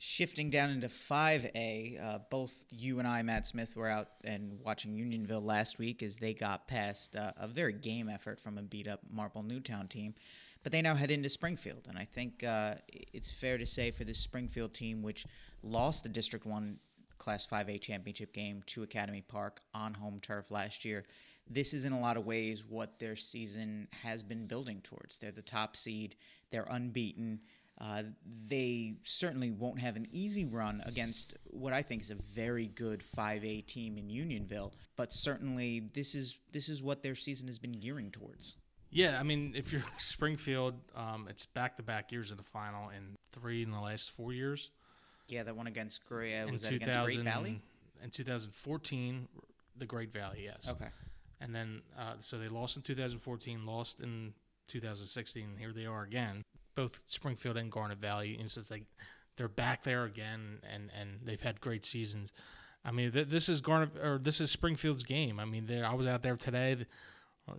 Shifting 0.03 0.49
down 0.49 0.71
into 0.71 0.87
5A, 0.87 2.03
uh, 2.03 2.19
both 2.31 2.65
you 2.71 2.97
and 2.97 3.07
I, 3.07 3.21
Matt 3.21 3.45
Smith, 3.45 3.75
were 3.75 3.87
out 3.87 4.07
and 4.23 4.57
watching 4.65 4.95
Unionville 4.95 5.41
last 5.43 5.77
week 5.77 6.01
as 6.01 6.17
they 6.17 6.33
got 6.33 6.67
past 6.67 7.15
uh, 7.15 7.33
a 7.37 7.47
very 7.47 7.73
game 7.73 8.09
effort 8.09 8.39
from 8.39 8.57
a 8.57 8.63
beat 8.63 8.87
up 8.87 9.01
Marple 9.11 9.43
Newtown 9.43 9.87
team. 9.87 10.15
But 10.63 10.71
they 10.71 10.81
now 10.81 10.95
head 10.95 11.11
into 11.11 11.29
Springfield. 11.29 11.85
And 11.87 11.99
I 11.99 12.05
think 12.05 12.43
uh, 12.43 12.77
it's 13.13 13.31
fair 13.31 13.59
to 13.59 13.65
say 13.67 13.91
for 13.91 14.03
this 14.03 14.17
Springfield 14.17 14.73
team, 14.73 15.03
which 15.03 15.27
lost 15.61 16.01
the 16.01 16.09
District 16.09 16.47
1 16.47 16.79
Class 17.19 17.45
5A 17.45 17.79
championship 17.79 18.33
game 18.33 18.63
to 18.65 18.81
Academy 18.81 19.21
Park 19.21 19.61
on 19.75 19.93
home 19.93 20.17
turf 20.19 20.49
last 20.49 20.83
year, 20.83 21.05
this 21.47 21.75
is 21.75 21.85
in 21.85 21.93
a 21.93 21.99
lot 21.99 22.17
of 22.17 22.25
ways 22.25 22.63
what 22.67 22.97
their 22.97 23.15
season 23.15 23.87
has 24.01 24.23
been 24.23 24.47
building 24.47 24.81
towards. 24.81 25.19
They're 25.19 25.29
the 25.29 25.43
top 25.43 25.75
seed, 25.75 26.15
they're 26.49 26.67
unbeaten. 26.71 27.41
Uh, 27.81 28.03
they 28.47 28.93
certainly 29.01 29.49
won't 29.49 29.79
have 29.79 29.95
an 29.95 30.07
easy 30.11 30.45
run 30.45 30.83
against 30.85 31.33
what 31.45 31.73
I 31.73 31.81
think 31.81 32.03
is 32.03 32.11
a 32.11 32.15
very 32.15 32.67
good 32.67 33.03
5A 33.17 33.65
team 33.65 33.97
in 33.97 34.07
Unionville, 34.07 34.73
but 34.95 35.11
certainly 35.11 35.89
this 35.93 36.13
is 36.13 36.37
this 36.51 36.69
is 36.69 36.83
what 36.83 37.01
their 37.01 37.15
season 37.15 37.47
has 37.47 37.57
been 37.57 37.71
gearing 37.71 38.11
towards. 38.11 38.55
Yeah, 38.91 39.19
I 39.19 39.23
mean, 39.23 39.53
if 39.55 39.73
you're 39.73 39.83
Springfield, 39.97 40.75
um, 40.95 41.25
it's 41.27 41.47
back 41.47 41.77
to 41.77 41.83
back 41.83 42.11
years 42.11 42.29
in 42.29 42.37
the 42.37 42.43
final 42.43 42.89
and 42.89 43.15
three 43.31 43.63
in 43.63 43.71
the 43.71 43.79
last 43.79 44.11
four 44.11 44.31
years. 44.31 44.69
Yeah, 45.27 45.41
that 45.43 45.55
one 45.55 45.65
against 45.65 46.05
Korea 46.05 46.45
in 46.45 46.51
was 46.51 46.61
that 46.61 46.73
against 46.73 46.99
Great 46.99 47.21
Valley. 47.21 47.61
In 48.03 48.09
2014, 48.11 49.27
the 49.77 49.85
Great 49.85 50.11
Valley, 50.11 50.41
yes. 50.43 50.69
Okay. 50.69 50.89
And 51.39 51.55
then, 51.55 51.81
uh, 51.97 52.15
so 52.19 52.37
they 52.37 52.47
lost 52.47 52.77
in 52.77 52.83
2014, 52.83 53.65
lost 53.65 54.01
in 54.01 54.33
2016. 54.67 55.55
Here 55.57 55.71
they 55.71 55.85
are 55.85 56.03
again, 56.03 56.43
both 56.75 57.03
Springfield 57.07 57.57
and 57.57 57.71
Garnet 57.71 57.99
Valley. 57.99 58.37
And 58.39 58.49
just 58.49 58.71
like 58.71 58.83
they're 59.37 59.47
back 59.47 59.83
there 59.83 60.03
again, 60.05 60.59
and, 60.71 60.89
and 60.99 61.19
they've 61.23 61.41
had 61.41 61.61
great 61.61 61.85
seasons. 61.85 62.31
I 62.83 62.91
mean, 62.91 63.11
th- 63.11 63.27
this 63.27 63.49
is 63.49 63.61
Garnet 63.61 63.91
or 64.01 64.17
this 64.17 64.41
is 64.41 64.51
Springfield's 64.51 65.03
game. 65.03 65.39
I 65.39 65.45
mean, 65.45 65.69
I 65.83 65.93
was 65.93 66.07
out 66.07 66.21
there 66.21 66.37
today. 66.37 66.77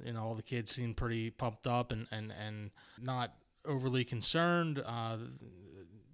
You 0.04 0.12
know, 0.12 0.23
all 0.23 0.35
the 0.35 0.42
kids 0.42 0.73
seemed 0.73 0.97
pretty 0.97 1.31
pumped 1.31 1.66
up 1.66 1.92
and 1.92 2.07
and 2.11 2.33
and 2.33 2.71
not 3.00 3.35
overly 3.64 4.04
concerned. 4.04 4.83
Uh, 4.85 5.16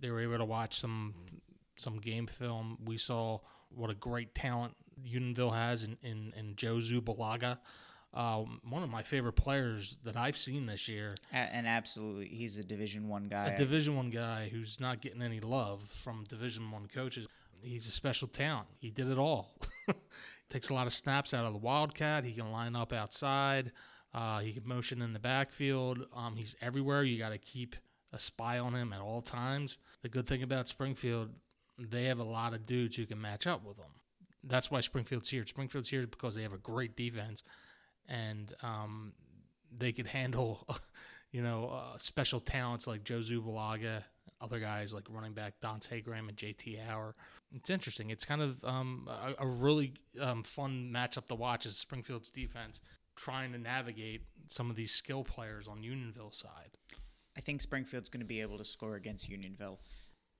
they 0.00 0.10
were 0.10 0.20
able 0.20 0.38
to 0.38 0.44
watch 0.44 0.78
some 0.78 1.14
some 1.76 1.98
game 1.98 2.26
film. 2.26 2.78
We 2.84 2.98
saw 2.98 3.40
what 3.70 3.90
a 3.90 3.94
great 3.94 4.34
talent 4.34 4.74
Unionville 5.04 5.50
has 5.50 5.84
in, 5.84 5.96
in, 6.02 6.32
in 6.36 6.56
Joe 6.56 6.76
Zubalaga. 6.76 7.58
Um, 8.14 8.60
one 8.68 8.82
of 8.82 8.90
my 8.90 9.02
favorite 9.02 9.34
players 9.34 9.98
that 10.04 10.16
I've 10.16 10.36
seen 10.36 10.66
this 10.66 10.88
year. 10.88 11.14
And 11.32 11.66
absolutely, 11.66 12.28
he's 12.28 12.58
a 12.58 12.64
Division 12.64 13.08
One 13.08 13.28
guy. 13.28 13.48
A 13.48 13.58
Division 13.58 13.96
One 13.96 14.10
guy 14.10 14.48
who's 14.50 14.80
not 14.80 15.00
getting 15.00 15.22
any 15.22 15.40
love 15.40 15.84
from 15.84 16.24
Division 16.28 16.70
One 16.70 16.86
coaches. 16.86 17.26
He's 17.62 17.86
a 17.86 17.90
special 17.90 18.28
talent. 18.28 18.68
He 18.78 18.90
did 18.90 19.08
it 19.08 19.18
all. 19.18 19.54
Takes 20.48 20.70
a 20.70 20.74
lot 20.74 20.86
of 20.86 20.92
snaps 20.92 21.34
out 21.34 21.44
of 21.44 21.52
the 21.52 21.58
Wildcat. 21.58 22.24
He 22.24 22.32
can 22.32 22.50
line 22.50 22.74
up 22.74 22.92
outside. 22.92 23.72
Uh, 24.14 24.38
he 24.38 24.52
can 24.52 24.66
motion 24.66 25.02
in 25.02 25.12
the 25.12 25.18
backfield. 25.18 26.06
Um, 26.16 26.36
he's 26.36 26.56
everywhere. 26.62 27.02
You 27.04 27.18
got 27.18 27.30
to 27.30 27.38
keep 27.38 27.76
a 28.12 28.18
spy 28.18 28.58
on 28.58 28.74
him 28.74 28.92
at 28.92 29.00
all 29.00 29.20
times. 29.20 29.76
The 30.02 30.08
good 30.08 30.26
thing 30.26 30.42
about 30.42 30.68
Springfield, 30.68 31.30
they 31.78 32.04
have 32.04 32.18
a 32.18 32.24
lot 32.24 32.54
of 32.54 32.64
dudes 32.64 32.96
who 32.96 33.04
can 33.04 33.20
match 33.20 33.46
up 33.46 33.64
with 33.64 33.76
them. 33.76 33.90
That's 34.42 34.70
why 34.70 34.80
Springfield's 34.80 35.28
here. 35.28 35.44
Springfield's 35.46 35.90
here 35.90 36.06
because 36.06 36.34
they 36.34 36.42
have 36.42 36.54
a 36.54 36.58
great 36.58 36.96
defense, 36.96 37.42
and 38.08 38.54
um, 38.62 39.12
they 39.76 39.92
could 39.92 40.06
handle, 40.06 40.66
you 41.32 41.42
know, 41.42 41.68
uh, 41.68 41.96
special 41.96 42.40
talents 42.40 42.86
like 42.86 43.04
Joe 43.04 43.18
Zubalaga, 43.18 44.02
other 44.40 44.60
guys 44.60 44.94
like 44.94 45.04
running 45.10 45.32
back 45.32 45.54
Dante 45.60 46.00
Graham 46.00 46.28
and 46.28 46.36
JT 46.36 46.78
Hauer. 46.88 47.14
It's 47.54 47.70
interesting. 47.70 48.10
It's 48.10 48.24
kind 48.24 48.42
of 48.42 48.62
um, 48.64 49.08
a, 49.08 49.44
a 49.44 49.46
really 49.46 49.94
um, 50.20 50.42
fun 50.42 50.90
matchup 50.92 51.26
to 51.28 51.34
watch 51.34 51.66
as 51.66 51.76
Springfield's 51.76 52.30
defense 52.30 52.80
trying 53.16 53.52
to 53.52 53.58
navigate 53.58 54.22
some 54.46 54.70
of 54.70 54.76
these 54.76 54.92
skill 54.92 55.24
players 55.24 55.66
on 55.66 55.82
Unionville's 55.82 56.38
side. 56.38 56.76
I 57.36 57.40
think 57.40 57.60
Springfield's 57.60 58.08
going 58.08 58.20
to 58.20 58.26
be 58.26 58.40
able 58.40 58.58
to 58.58 58.64
score 58.64 58.94
against 58.94 59.28
Unionville. 59.28 59.80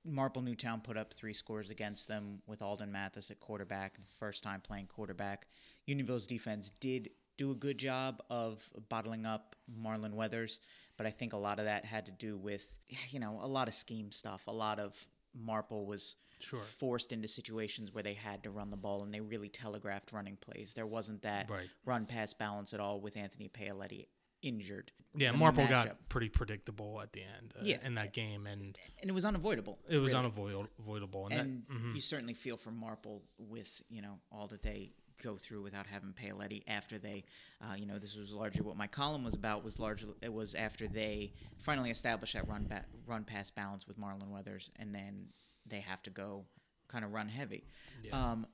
Marple 0.05 0.41
Newtown 0.41 0.79
put 0.81 0.97
up 0.97 1.13
three 1.13 1.33
scores 1.33 1.69
against 1.69 2.07
them 2.07 2.41
with 2.47 2.61
Alden 2.61 2.91
Mathis 2.91 3.31
at 3.31 3.39
quarterback, 3.39 3.95
the 3.95 4.13
first 4.17 4.43
time 4.43 4.61
playing 4.61 4.87
quarterback. 4.87 5.47
Unionville's 5.85 6.25
defense 6.25 6.71
did 6.79 7.09
do 7.39 7.51
a 7.51 7.55
good 7.55 7.77
job 7.77 8.21
of 8.29 8.69
bottling 8.89 9.25
up 9.25 9.55
Marlon 9.81 10.13
Weathers, 10.13 10.59
but 10.97 11.07
I 11.07 11.11
think 11.11 11.31
a 11.33 11.37
lot 11.37 11.57
of 11.57 11.65
that 11.65 11.85
had 11.85 12.05
to 12.07 12.11
do 12.11 12.37
with, 12.37 12.67
you 13.09 13.19
know, 13.19 13.39
a 13.41 13.47
lot 13.47 13.67
of 13.69 13.73
scheme 13.73 14.11
stuff. 14.11 14.43
A 14.47 14.51
lot 14.51 14.77
of 14.79 14.93
Marple 15.33 15.85
was 15.85 16.15
Sure. 16.41 16.59
forced 16.59 17.11
into 17.11 17.27
situations 17.27 17.93
where 17.93 18.01
they 18.03 18.13
had 18.13 18.43
to 18.43 18.49
run 18.49 18.69
the 18.71 18.77
ball 18.77 19.03
and 19.03 19.13
they 19.13 19.19
really 19.19 19.49
telegraphed 19.49 20.13
running 20.13 20.37
plays. 20.37 20.73
There 20.73 20.87
wasn't 20.87 21.21
that 21.23 21.49
Right. 21.49 21.69
run 21.85 22.05
pass 22.05 22.33
balance 22.33 22.73
at 22.73 22.79
all 22.79 23.01
with 23.01 23.17
Anthony 23.17 23.49
Paoletti 23.49 24.07
injured. 24.41 24.91
Yeah, 25.15 25.31
Marple 25.31 25.67
got 25.67 26.07
pretty 26.07 26.29
predictable 26.29 27.01
at 27.01 27.11
the 27.13 27.23
end 27.23 27.53
uh, 27.57 27.61
Yeah. 27.63 27.85
in 27.85 27.95
that 27.95 28.13
game, 28.13 28.47
and 28.47 28.77
and 29.01 29.09
it 29.09 29.13
was 29.13 29.25
unavoidable. 29.25 29.79
it 29.89 29.97
was 29.97 30.13
really. 30.13 30.25
unavoidable. 30.25 31.25
And, 31.27 31.33
and 31.33 31.63
that, 31.67 31.73
mhm. 31.73 31.95
you 31.95 31.99
certainly 32.01 32.35
feel 32.35 32.55
for 32.57 32.71
Marple 32.71 33.23
with 33.37 33.81
you 33.89 34.01
know 34.01 34.19
all 34.31 34.47
that 34.47 34.61
they 34.61 34.93
go 35.21 35.37
through 35.37 35.61
without 35.61 35.85
having 35.85 36.13
Paoletti 36.13 36.63
after 36.67 36.97
they, 36.97 37.23
uh, 37.61 37.75
you 37.77 37.85
know, 37.85 37.99
this 37.99 38.15
was 38.15 38.31
largely 38.31 38.61
what 38.61 38.77
my 38.77 38.87
column 38.87 39.23
was 39.23 39.35
about. 39.35 39.63
Was 39.63 39.79
largely 39.79 40.13
it 40.21 40.33
was 40.33 40.55
after 40.55 40.87
they 40.87 41.33
finally 41.57 41.91
established 41.91 42.33
that 42.33 42.47
run 42.47 42.65
ba- 42.67 42.85
run 43.05 43.23
pass 43.23 43.51
balance 43.51 43.87
with 43.87 43.99
Marlon 43.99 44.29
Weathers, 44.29 44.71
and 44.77 44.93
then 44.93 45.27
they 45.65 45.81
have 45.81 46.01
to 46.03 46.09
go 46.09 46.45
kind 46.87 47.05
of 47.05 47.13
run 47.13 47.27
heavy. 47.27 47.63
Yeah. 48.03 48.31
Um, 48.31 48.47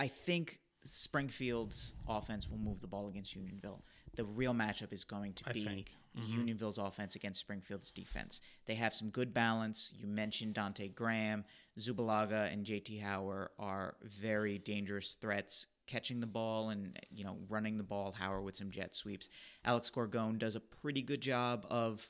I 0.00 0.08
think 0.08 0.60
Springfield's 0.84 1.94
offense 2.08 2.48
will 2.48 2.58
move 2.58 2.80
the 2.80 2.86
ball 2.86 3.08
against 3.08 3.34
Unionville. 3.34 3.82
The 4.16 4.24
real 4.24 4.52
matchup 4.54 4.92
is 4.92 5.04
going 5.04 5.34
to 5.34 5.44
I 5.48 5.52
be 5.52 5.64
think. 5.64 5.92
Unionville's 6.26 6.78
offense 6.78 7.14
against 7.14 7.40
Springfield's 7.40 7.90
defense. 7.90 8.40
They 8.66 8.74
have 8.74 8.94
some 8.94 9.10
good 9.10 9.32
balance. 9.32 9.92
You 9.96 10.06
mentioned 10.06 10.54
Dante 10.54 10.88
Graham, 10.88 11.44
Zubalaga, 11.78 12.52
and 12.52 12.64
JT 12.64 13.02
Hauer 13.02 13.48
are 13.58 13.96
very 14.02 14.58
dangerous 14.58 15.16
threats 15.20 15.66
catching 15.86 16.20
the 16.20 16.26
ball 16.26 16.68
and 16.68 16.98
you 17.10 17.24
know 17.24 17.38
running 17.48 17.78
the 17.78 17.82
ball. 17.82 18.14
Hauer 18.18 18.42
with 18.42 18.56
some 18.56 18.70
jet 18.70 18.94
sweeps. 18.94 19.28
Alex 19.64 19.90
Gorgone 19.90 20.38
does 20.38 20.56
a 20.56 20.60
pretty 20.60 21.02
good 21.02 21.20
job 21.20 21.66
of 21.70 22.08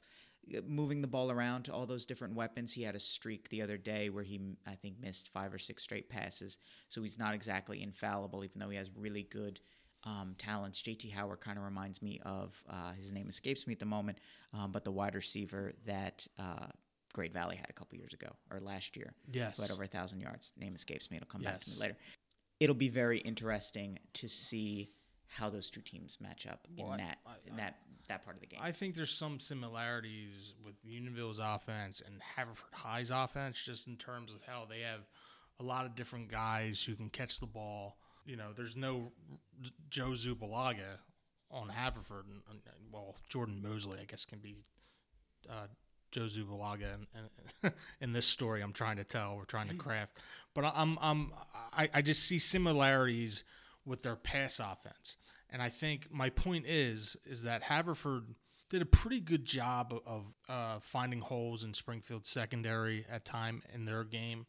uh, 0.57 0.61
moving 0.67 1.01
the 1.01 1.07
ball 1.07 1.31
around 1.31 1.65
to 1.65 1.73
all 1.73 1.87
those 1.87 2.07
different 2.07 2.35
weapons. 2.35 2.73
He 2.73 2.83
had 2.83 2.97
a 2.97 3.01
streak 3.01 3.49
the 3.49 3.63
other 3.63 3.77
day 3.77 4.11
where 4.11 4.25
he, 4.25 4.41
I 4.67 4.75
think, 4.75 5.01
missed 5.01 5.29
five 5.29 5.53
or 5.55 5.59
six 5.59 5.83
straight 5.83 6.09
passes. 6.09 6.59
So 6.89 7.03
he's 7.03 7.19
not 7.19 7.35
exactly 7.35 7.83
infallible, 7.83 8.45
even 8.45 8.59
though 8.59 8.71
he 8.71 8.77
has 8.77 8.91
really 8.97 9.23
good 9.23 9.61
um, 10.05 10.35
talents. 10.39 10.83
JT 10.83 11.13
Hauer 11.13 11.39
kind 11.39 11.59
of 11.59 11.65
reminds 11.65 12.01
me 12.03 12.21
of, 12.25 12.63
uh, 12.69 12.93
his 12.93 13.13
name 13.13 13.29
escapes 13.29 13.67
me 13.67 13.73
at 13.73 13.79
the 13.79 13.87
moment, 13.87 14.19
um, 14.55 14.73
but 14.73 14.85
the 14.85 14.93
wide 14.93 15.15
receiver 15.15 15.73
that 15.87 16.27
uh, 16.39 16.67
Great 17.13 17.33
Valley 17.33 17.57
had 17.57 17.67
a 17.69 17.73
couple 17.73 17.99
years 17.99 18.13
ago 18.15 18.29
or 18.51 18.61
last 18.61 18.97
year. 18.97 19.13
Yes. 19.33 19.57
Who 19.57 19.63
had 19.63 19.73
over 19.73 19.83
a 19.85 19.89
thousand 19.89 20.21
yards. 20.21 20.53
Name 20.57 20.75
escapes 20.75 21.11
me. 21.11 21.17
It'll 21.17 21.27
come 21.27 21.43
back 21.43 21.59
to 21.59 21.71
me 21.71 21.77
later. 21.81 21.97
It'll 22.61 22.75
be 22.75 22.89
very 22.89 23.19
interesting 23.19 23.99
to 24.15 24.29
see 24.29 24.91
how 25.27 25.51
those 25.51 25.69
two 25.71 25.81
teams 25.83 26.19
match 26.21 26.47
up 26.47 26.67
Well, 26.77 26.93
in 26.93 26.99
that 26.99 27.19
I- 27.27 27.35
in 27.47 27.57
that 27.57 27.77
that 28.09 28.25
part 28.25 28.37
of 28.37 28.41
the 28.41 28.47
game. 28.47 28.61
I 28.63 28.73
think 28.73 28.95
there's 28.95 29.11
some 29.11 29.39
similarities 29.39 30.55
with 30.65 30.75
Unionville's 30.83 31.39
offense 31.39 32.01
and 32.05 32.23
Haverford 32.37 32.73
High's 32.73 33.11
offense, 33.11 33.63
just 33.63 33.87
in 33.87 33.97
terms 33.97 34.33
of 34.33 34.41
how 34.47 34.65
they 34.69 34.81
have 34.81 35.01
a 35.61 35.63
lot 35.63 35.85
of 35.85 35.95
different 35.95 36.29
guys 36.31 36.83
who 36.83 36.95
can 36.95 37.11
catch 37.11 37.39
the 37.41 37.47
ball. 37.47 37.99
You 38.29 38.37
know, 38.37 38.49
there's 38.55 38.77
no 38.77 39.13
Joe 39.89 40.11
Zubalaga 40.11 40.99
on 41.51 41.71
Haverford. 41.71 42.27
And, 42.27 42.43
and, 42.51 42.61
well, 42.93 43.17
Jordan 43.29 43.63
Mosley, 43.63 43.99
I 44.01 44.05
guess, 44.05 44.25
can 44.27 44.39
be 44.39 44.57
uh, 45.49 45.67
Joe 46.11 46.27
Zubalaga 46.27 46.95
in, 46.95 47.07
in, 47.65 47.73
in 48.01 48.13
this 48.13 48.27
story 48.27 48.61
I'm 48.61 48.75
trying 48.75 48.99
to 48.99 49.05
tell, 49.05 49.37
we're 49.37 49.45
trying 49.45 49.69
to 49.69 49.75
craft. 49.75 50.19
But 50.55 50.67
I- 50.67 50.73
I'm, 50.77 50.99
I'm, 51.01 51.33
I, 51.73 51.89
I 51.95 52.03
just 52.03 52.25
see 52.25 52.39
similarities 52.39 53.45
with 53.87 54.03
their 54.03 54.17
pass 54.17 54.61
offense. 54.61 55.17
And 55.51 55.63
I 55.63 55.71
think 55.71 56.09
my 56.13 56.29
point 56.29 56.67
is, 56.67 57.17
is 57.25 57.45
that 57.45 57.63
Haverford 57.63 58.35
did 58.69 58.83
a 58.83 58.87
pretty 58.87 59.21
good 59.21 59.47
job 59.47 59.95
of, 59.95 60.03
of 60.07 60.25
uh, 60.51 60.79
finding 60.81 61.21
holes 61.21 61.65
in 61.65 61.73
Springfield's 61.73 62.29
secondary 62.29 63.07
at 63.11 63.25
time 63.25 63.63
in 63.75 63.87
their 63.87 64.05
game. 64.05 64.45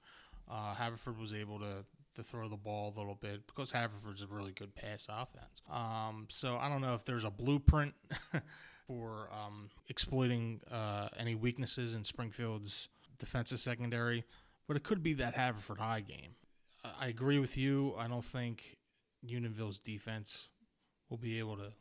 Uh, 0.52 0.74
Haverford 0.74 1.18
was 1.18 1.34
able 1.34 1.60
to 1.60 1.86
to 2.20 2.24
throw 2.24 2.48
the 2.48 2.58
ball 2.58 2.94
a 2.96 3.00
little 3.00 3.16
bit 3.16 3.48
because 3.48 3.72
Haverford's 3.72 4.22
a 4.22 4.28
really 4.28 4.52
good 4.52 4.76
pass 4.76 5.08
offense. 5.10 5.62
Um, 5.72 6.28
so 6.30 6.58
I 6.58 6.70
don't 6.70 6.82
know 6.82 6.94
if 6.94 7.06
there's 7.06 7.24
a 7.24 7.32
blueprint 7.32 7.94
for 8.88 9.30
um, 9.32 9.70
exploiting 9.88 10.62
uh, 10.72 11.10
any 11.18 11.36
weaknesses 11.36 11.96
in 11.96 12.04
Springfield's 12.04 12.90
defensive 13.18 13.60
secondary, 13.60 14.26
but 14.68 14.78
it 14.78 14.84
could 14.84 15.02
be 15.02 15.14
that 15.14 15.36
Haverford 15.36 15.80
High 15.80 16.02
game. 16.02 16.36
I- 16.84 17.08
agree 17.08 17.40
with 17.40 17.58
you. 17.58 17.96
I 17.98 18.08
don't 18.08 18.24
think 18.24 18.78
Unionville's 19.22 19.80
defense 19.80 20.50
will 21.10 21.18
be 21.18 21.40
able 21.40 21.58
to 21.58 21.74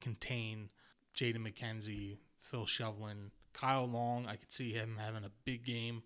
contain 0.00 0.68
Jaden 1.16 1.38
McKenzie, 1.38 2.18
Phil 2.38 2.66
Shovelin, 2.66 3.30
Kyle 3.52 3.86
Long. 3.86 4.26
I 4.26 4.36
could 4.36 4.52
see 4.52 4.72
him 4.72 4.98
having 4.98 5.24
a 5.24 5.30
big 5.44 5.64
game. 5.64 6.02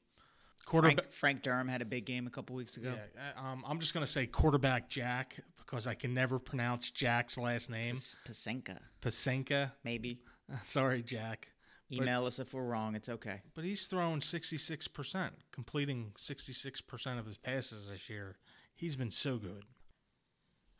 Quarterback. 0.66 0.96
Frank, 0.96 1.12
Frank 1.12 1.42
Durham 1.42 1.68
had 1.68 1.80
a 1.80 1.85
big 1.85 2.04
game 2.04 2.26
a 2.26 2.30
couple 2.30 2.56
weeks 2.56 2.76
ago. 2.76 2.94
Yeah, 2.94 3.23
uh, 3.40 3.46
um, 3.46 3.64
I'm 3.66 3.78
just 3.78 3.94
gonna 3.94 4.06
say 4.06 4.26
quarterback 4.26 4.88
Jack 4.88 5.38
because 5.56 5.87
I 5.87 5.94
can 5.94 6.12
never 6.12 6.38
pronounce 6.38 6.90
Jack's 6.90 7.38
last 7.38 7.70
name. 7.70 7.94
Pasenka, 7.94 8.78
Pasenka. 9.00 9.73
maybe. 9.85 10.20
Sorry, 10.62 11.02
Jack. 11.02 11.52
Email 11.92 12.26
us 12.26 12.40
if 12.40 12.52
we're 12.52 12.64
wrong. 12.64 12.96
It's 12.96 13.08
okay. 13.08 13.42
But 13.54 13.62
he's 13.62 13.87
thrown 13.87 14.18
66%, 14.20 15.30
completing 15.52 16.12
66% 16.18 17.18
of 17.18 17.26
his 17.26 17.38
passes 17.38 17.90
this 17.90 18.11
year. 18.11 18.38
He's 18.75 18.96
been 18.96 19.11
so 19.12 19.38
good. 19.38 19.62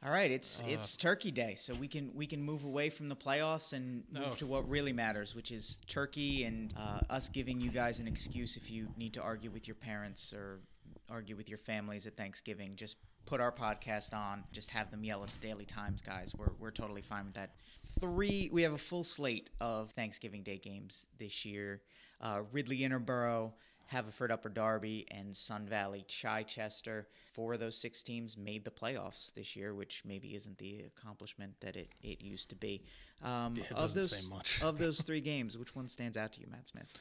All 0.05 0.13
right, 0.13 0.31
it's 0.31 0.61
Uh, 0.61 0.65
it's 0.67 0.97
Turkey 0.97 1.31
Day, 1.31 1.55
so 1.57 1.75
we 1.75 1.89
can 1.89 2.15
we 2.15 2.27
can 2.27 2.43
move 2.43 2.65
away 2.65 2.91
from 2.91 3.09
the 3.09 3.17
playoffs 3.17 3.73
and 3.73 4.05
move 4.11 4.23
No. 4.29 4.35
to 4.35 4.47
what 4.47 4.69
really 4.69 4.93
matters, 4.93 5.35
which 5.35 5.51
is 5.51 5.79
Turkey 5.87 6.45
and 6.45 6.73
uh, 6.77 7.01
us 7.11 7.29
giving 7.29 7.61
you 7.61 7.71
guys 7.71 7.99
an 7.99 8.07
excuse 8.07 8.57
if 8.57 8.71
you 8.71 8.89
need 8.97 9.15
to 9.15 9.23
argue 9.23 9.51
with 9.51 9.67
your 9.67 9.75
parents 9.75 10.33
or 10.33 10.61
argue 11.09 11.35
with 11.35 11.49
your 11.49 11.59
families 11.59 12.07
at 12.07 12.17
Thanksgiving. 12.17 12.77
Just 12.77 12.99
put 13.25 13.41
our 13.41 13.51
podcast 13.51 14.13
on. 14.15 14.45
Just 14.53 14.71
have 14.71 14.91
them 14.91 15.03
yell 15.03 15.23
at 15.25 15.31
the 15.31 15.39
Daily 15.47 15.65
Times, 15.65 16.03
guys. 16.03 16.33
We're 16.37 16.53
we're 16.61 16.71
totally 16.71 17.03
fine 17.03 17.25
with 17.25 17.35
that. 17.35 17.57
Three, 17.99 18.51
we 18.53 18.63
have 18.63 18.75
a 18.75 18.79
full 18.79 19.03
slate 19.03 19.51
of 19.61 19.91
Thanksgiving 19.93 20.43
Day 20.43 20.59
games 20.59 21.07
this 21.19 21.45
year. 21.45 21.81
Uh, 22.21 22.43
Ridley 22.53 22.81
Interboro. 22.81 23.55
Haverford 23.87 24.31
Upper 24.31 24.49
Darby 24.49 25.07
and 25.11 25.37
Sun 25.37 25.67
Valley 25.67 26.05
Chichester. 26.09 27.07
Four 27.33 27.55
of 27.55 27.61
those 27.61 27.77
six 27.77 28.03
teams 28.03 28.37
made 28.37 28.65
the 28.65 28.71
playoffs 28.71 29.33
this 29.35 29.55
year, 29.57 29.75
which 29.75 30.03
maybe 30.05 30.35
isn't 30.35 30.59
the 30.59 30.85
accomplishment 30.87 31.55
that 31.61 31.77
it, 31.77 31.91
it 32.03 32.21
used 32.21 32.51
to 32.51 32.57
be. 32.57 32.83
Um, 33.23 33.55
Yeah, 33.57 33.77
of 33.77 33.95
those 33.95 34.31
of 34.63 34.79
those 34.79 35.01
three 35.03 35.21
games, 35.21 35.57
which 35.57 35.75
one 35.77 35.89
stands 35.89 36.17
out 36.17 36.33
to 36.33 36.41
you, 36.41 36.47
Matt 36.51 36.69
Smith? 36.69 36.93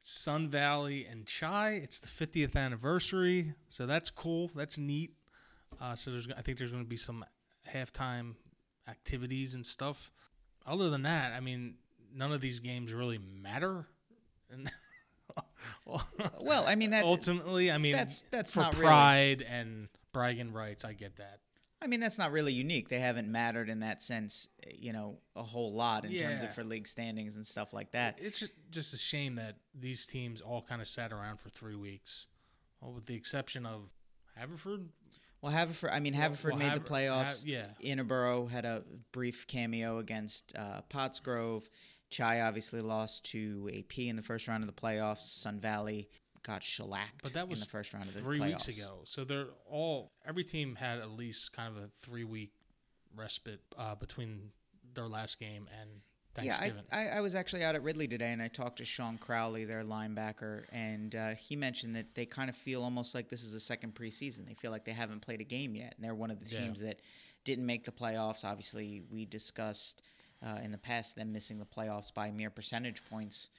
Sun 0.00 0.48
Valley 0.48 1.06
and 1.10 1.26
Chai. 1.26 1.80
It's 1.82 1.98
the 1.98 2.08
50th 2.08 2.56
anniversary, 2.56 3.54
so 3.68 3.86
that's 3.86 4.10
cool. 4.10 4.50
That's 4.54 4.76
neat. 4.78 5.12
Uh, 5.80 5.94
so 5.94 6.10
there's, 6.10 6.28
I 6.36 6.42
think 6.42 6.58
there's 6.58 6.70
going 6.70 6.84
to 6.84 6.88
be 6.88 6.96
some 6.96 7.24
halftime 7.72 8.34
activities 8.88 9.54
and 9.54 9.64
stuff. 9.64 10.12
Other 10.66 10.90
than 10.90 11.02
that, 11.02 11.32
I 11.32 11.40
mean, 11.40 11.76
none 12.14 12.32
of 12.32 12.40
these 12.40 12.60
games 12.60 12.92
really 12.92 13.18
matter. 13.18 13.86
And 14.52 14.70
Well, 16.40 16.64
I 16.66 16.74
mean 16.74 16.90
that 16.90 17.04
ultimately, 17.04 17.70
I 17.70 17.78
mean, 17.78 17.92
that's- 17.92 18.24
that's 18.30 18.54
for 18.54 18.60
not 18.60 18.74
really- 18.74 18.86
pride 18.86 19.42
and 19.42 19.88
bragging 20.12 20.52
rights. 20.52 20.84
I 20.84 20.92
get 20.92 21.16
that. 21.16 21.40
I 21.82 21.86
mean 21.86 22.00
that's 22.00 22.16
not 22.18 22.32
really 22.32 22.52
unique. 22.54 22.88
They 22.88 23.00
haven't 23.00 23.30
mattered 23.30 23.68
in 23.68 23.80
that 23.80 24.00
sense, 24.00 24.48
you 24.74 24.92
know, 24.94 25.18
a 25.36 25.42
whole 25.42 25.74
lot 25.74 26.06
in 26.06 26.12
terms 26.18 26.42
of 26.42 26.54
for 26.54 26.64
league 26.64 26.86
standings 26.88 27.36
and 27.36 27.46
stuff 27.46 27.74
like 27.74 27.90
that. 27.90 28.18
It's 28.20 28.38
just, 28.38 28.52
just 28.70 28.94
a 28.94 28.96
shame 28.96 29.34
that 29.34 29.56
these 29.78 30.06
teams 30.06 30.40
all 30.40 30.62
kind 30.62 30.80
of 30.80 30.88
sat 30.88 31.12
around 31.12 31.40
for 31.40 31.50
three 31.50 31.74
weeks, 31.76 32.26
well, 32.80 32.92
with 32.92 33.04
the 33.04 33.14
exception 33.14 33.66
of 33.66 33.90
Haverford. 34.34 34.88
Well, 35.42 35.52
Haverford. 35.52 35.90
I 35.92 36.00
mean, 36.00 36.14
Haverford 36.14 36.52
well, 36.52 36.58
made 36.60 36.70
Haver- 36.70 36.78
the 36.84 36.90
playoffs. 36.90 37.44
Ha- 37.44 37.44
yeah. 37.44 37.66
Interboro 37.84 38.50
had 38.50 38.64
a 38.64 38.82
brief 39.12 39.46
cameo 39.46 39.98
against 39.98 40.54
uh, 40.56 40.80
Pottsgrove. 40.88 41.68
Chai 42.14 42.40
obviously 42.42 42.80
lost 42.80 43.24
to 43.32 43.68
AP 43.76 43.98
in 43.98 44.16
the 44.16 44.22
first 44.22 44.46
round 44.48 44.62
of 44.62 44.66
the 44.74 44.80
playoffs. 44.80 45.18
Sun 45.22 45.58
Valley 45.60 46.08
got 46.44 46.62
shellacked 46.62 47.22
But 47.22 47.32
that 47.32 47.48
was 47.48 47.58
in 47.60 47.64
the 47.64 47.70
first 47.70 47.92
round 47.92 48.06
of 48.06 48.14
the 48.14 48.20
three 48.20 48.38
playoffs. 48.38 48.68
weeks 48.68 48.68
ago. 48.68 49.00
So 49.04 49.24
they're 49.24 49.46
all 49.68 50.12
every 50.26 50.44
team 50.44 50.76
had 50.76 50.98
at 51.00 51.10
least 51.10 51.52
kind 51.52 51.76
of 51.76 51.82
a 51.82 51.88
three 51.98 52.24
week 52.24 52.52
respite 53.16 53.60
uh, 53.78 53.94
between 53.94 54.50
their 54.94 55.08
last 55.08 55.40
game 55.40 55.68
and 55.80 55.90
Yeah, 56.44 56.52
Thanksgiving. 56.52 56.84
I, 56.92 57.08
I, 57.08 57.16
I 57.16 57.20
was 57.20 57.34
actually 57.34 57.64
out 57.64 57.74
at 57.74 57.82
Ridley 57.82 58.06
today, 58.08 58.32
and 58.32 58.40
I 58.42 58.48
talked 58.48 58.78
to 58.78 58.84
Sean 58.84 59.18
Crowley, 59.18 59.64
their 59.64 59.82
linebacker, 59.82 60.64
and 60.70 61.14
uh, 61.14 61.30
he 61.30 61.56
mentioned 61.56 61.96
that 61.96 62.14
they 62.14 62.26
kind 62.26 62.48
of 62.50 62.56
feel 62.56 62.82
almost 62.82 63.14
like 63.14 63.28
this 63.28 63.42
is 63.42 63.54
a 63.54 63.60
second 63.60 63.94
preseason. 63.94 64.46
They 64.46 64.54
feel 64.54 64.70
like 64.70 64.84
they 64.84 64.92
haven't 64.92 65.20
played 65.20 65.40
a 65.40 65.44
game 65.44 65.74
yet, 65.74 65.94
and 65.96 66.04
they're 66.04 66.14
one 66.14 66.30
of 66.30 66.38
the 66.40 66.48
Yeah. 66.54 66.60
teams 66.62 66.80
that 66.80 67.00
didn't 67.44 67.66
make 67.66 67.84
the 67.84 67.92
playoffs. 67.92 68.44
Obviously, 68.44 69.02
we 69.10 69.24
discussed 69.26 70.02
uh, 70.42 70.58
in 70.62 70.72
the 70.72 70.78
past 70.78 71.16
them 71.16 71.32
missing 71.32 71.58
the 71.58 71.64
playoffs 71.64 72.12
by 72.12 72.30
mere 72.30 72.50
percentage 72.50 73.04
points. 73.04 73.50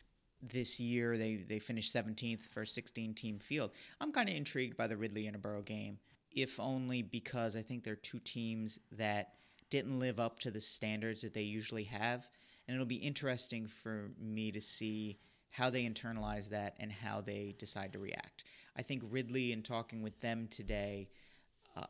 This 0.42 0.80
year, 0.80 1.18
they 1.18 1.36
they 1.36 1.60
finished 1.60 1.94
17th 1.94 2.44
for 2.44 2.64
a 2.64 2.68
16 2.68 3.14
team 3.14 3.40
field. 3.40 3.72
I'm 4.00 4.12
kind 4.12 4.30
of 4.30 4.36
intrigued 4.36 4.78
by 4.78 4.88
the 4.88 4.98
Ridley 4.98 5.30
Interboro 5.32 5.64
game, 5.66 5.98
if 6.32 6.60
only 6.60 7.02
because 7.02 7.56
I 7.56 7.62
think 7.62 7.84
they're 7.84 7.96
two 7.96 8.20
teams 8.20 8.80
that 8.92 9.34
didn't 9.70 10.00
live 10.00 10.20
up 10.20 10.40
to 10.40 10.52
the 10.52 10.62
standards 10.62 11.22
that 11.22 11.34
they 11.34 11.42
usually 11.42 11.86
have. 11.86 12.28
And 12.68 12.76
it'll 12.76 12.86
be 12.86 12.96
interesting 12.96 13.68
for 13.68 14.12
me 14.20 14.52
to 14.52 14.62
see 14.62 15.20
how 15.50 15.70
they 15.70 15.84
internalize 15.84 16.50
that 16.50 16.76
and 16.80 16.92
how 16.92 17.22
they 17.22 17.56
decide 17.58 17.94
to 17.94 18.00
react. 18.00 18.44
I 18.76 18.82
think 18.82 19.04
Ridley, 19.10 19.54
in 19.54 19.64
talking 19.64 20.02
with 20.02 20.20
them 20.20 20.48
today, 20.50 21.08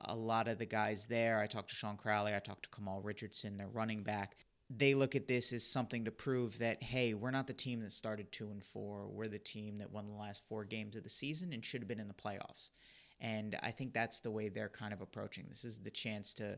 a 0.01 0.15
lot 0.15 0.47
of 0.47 0.57
the 0.57 0.65
guys 0.65 1.05
there, 1.05 1.39
I 1.39 1.47
talked 1.47 1.69
to 1.69 1.75
Sean 1.75 1.97
Crowley, 1.97 2.33
I 2.35 2.39
talked 2.39 2.63
to 2.63 2.69
Kamal 2.69 3.01
Richardson, 3.01 3.57
their 3.57 3.67
running 3.67 4.03
back. 4.03 4.35
They 4.69 4.95
look 4.95 5.15
at 5.15 5.27
this 5.27 5.53
as 5.53 5.63
something 5.63 6.05
to 6.05 6.11
prove 6.11 6.57
that, 6.59 6.81
hey, 6.81 7.13
we're 7.13 7.31
not 7.31 7.47
the 7.47 7.53
team 7.53 7.81
that 7.81 7.93
started 7.93 8.31
two 8.31 8.49
and 8.49 8.63
four. 8.63 9.07
We're 9.07 9.27
the 9.27 9.37
team 9.37 9.77
that 9.77 9.91
won 9.91 10.07
the 10.07 10.15
last 10.15 10.43
four 10.47 10.65
games 10.65 10.95
of 10.95 11.03
the 11.03 11.09
season 11.09 11.53
and 11.53 11.63
should 11.63 11.81
have 11.81 11.87
been 11.87 11.99
in 11.99 12.07
the 12.07 12.13
playoffs. 12.13 12.71
And 13.19 13.57
I 13.61 13.71
think 13.71 13.93
that's 13.93 14.19
the 14.19 14.31
way 14.31 14.49
they're 14.49 14.69
kind 14.69 14.93
of 14.93 15.01
approaching 15.01 15.45
this 15.49 15.63
is 15.63 15.77
the 15.77 15.91
chance 15.91 16.33
to 16.35 16.57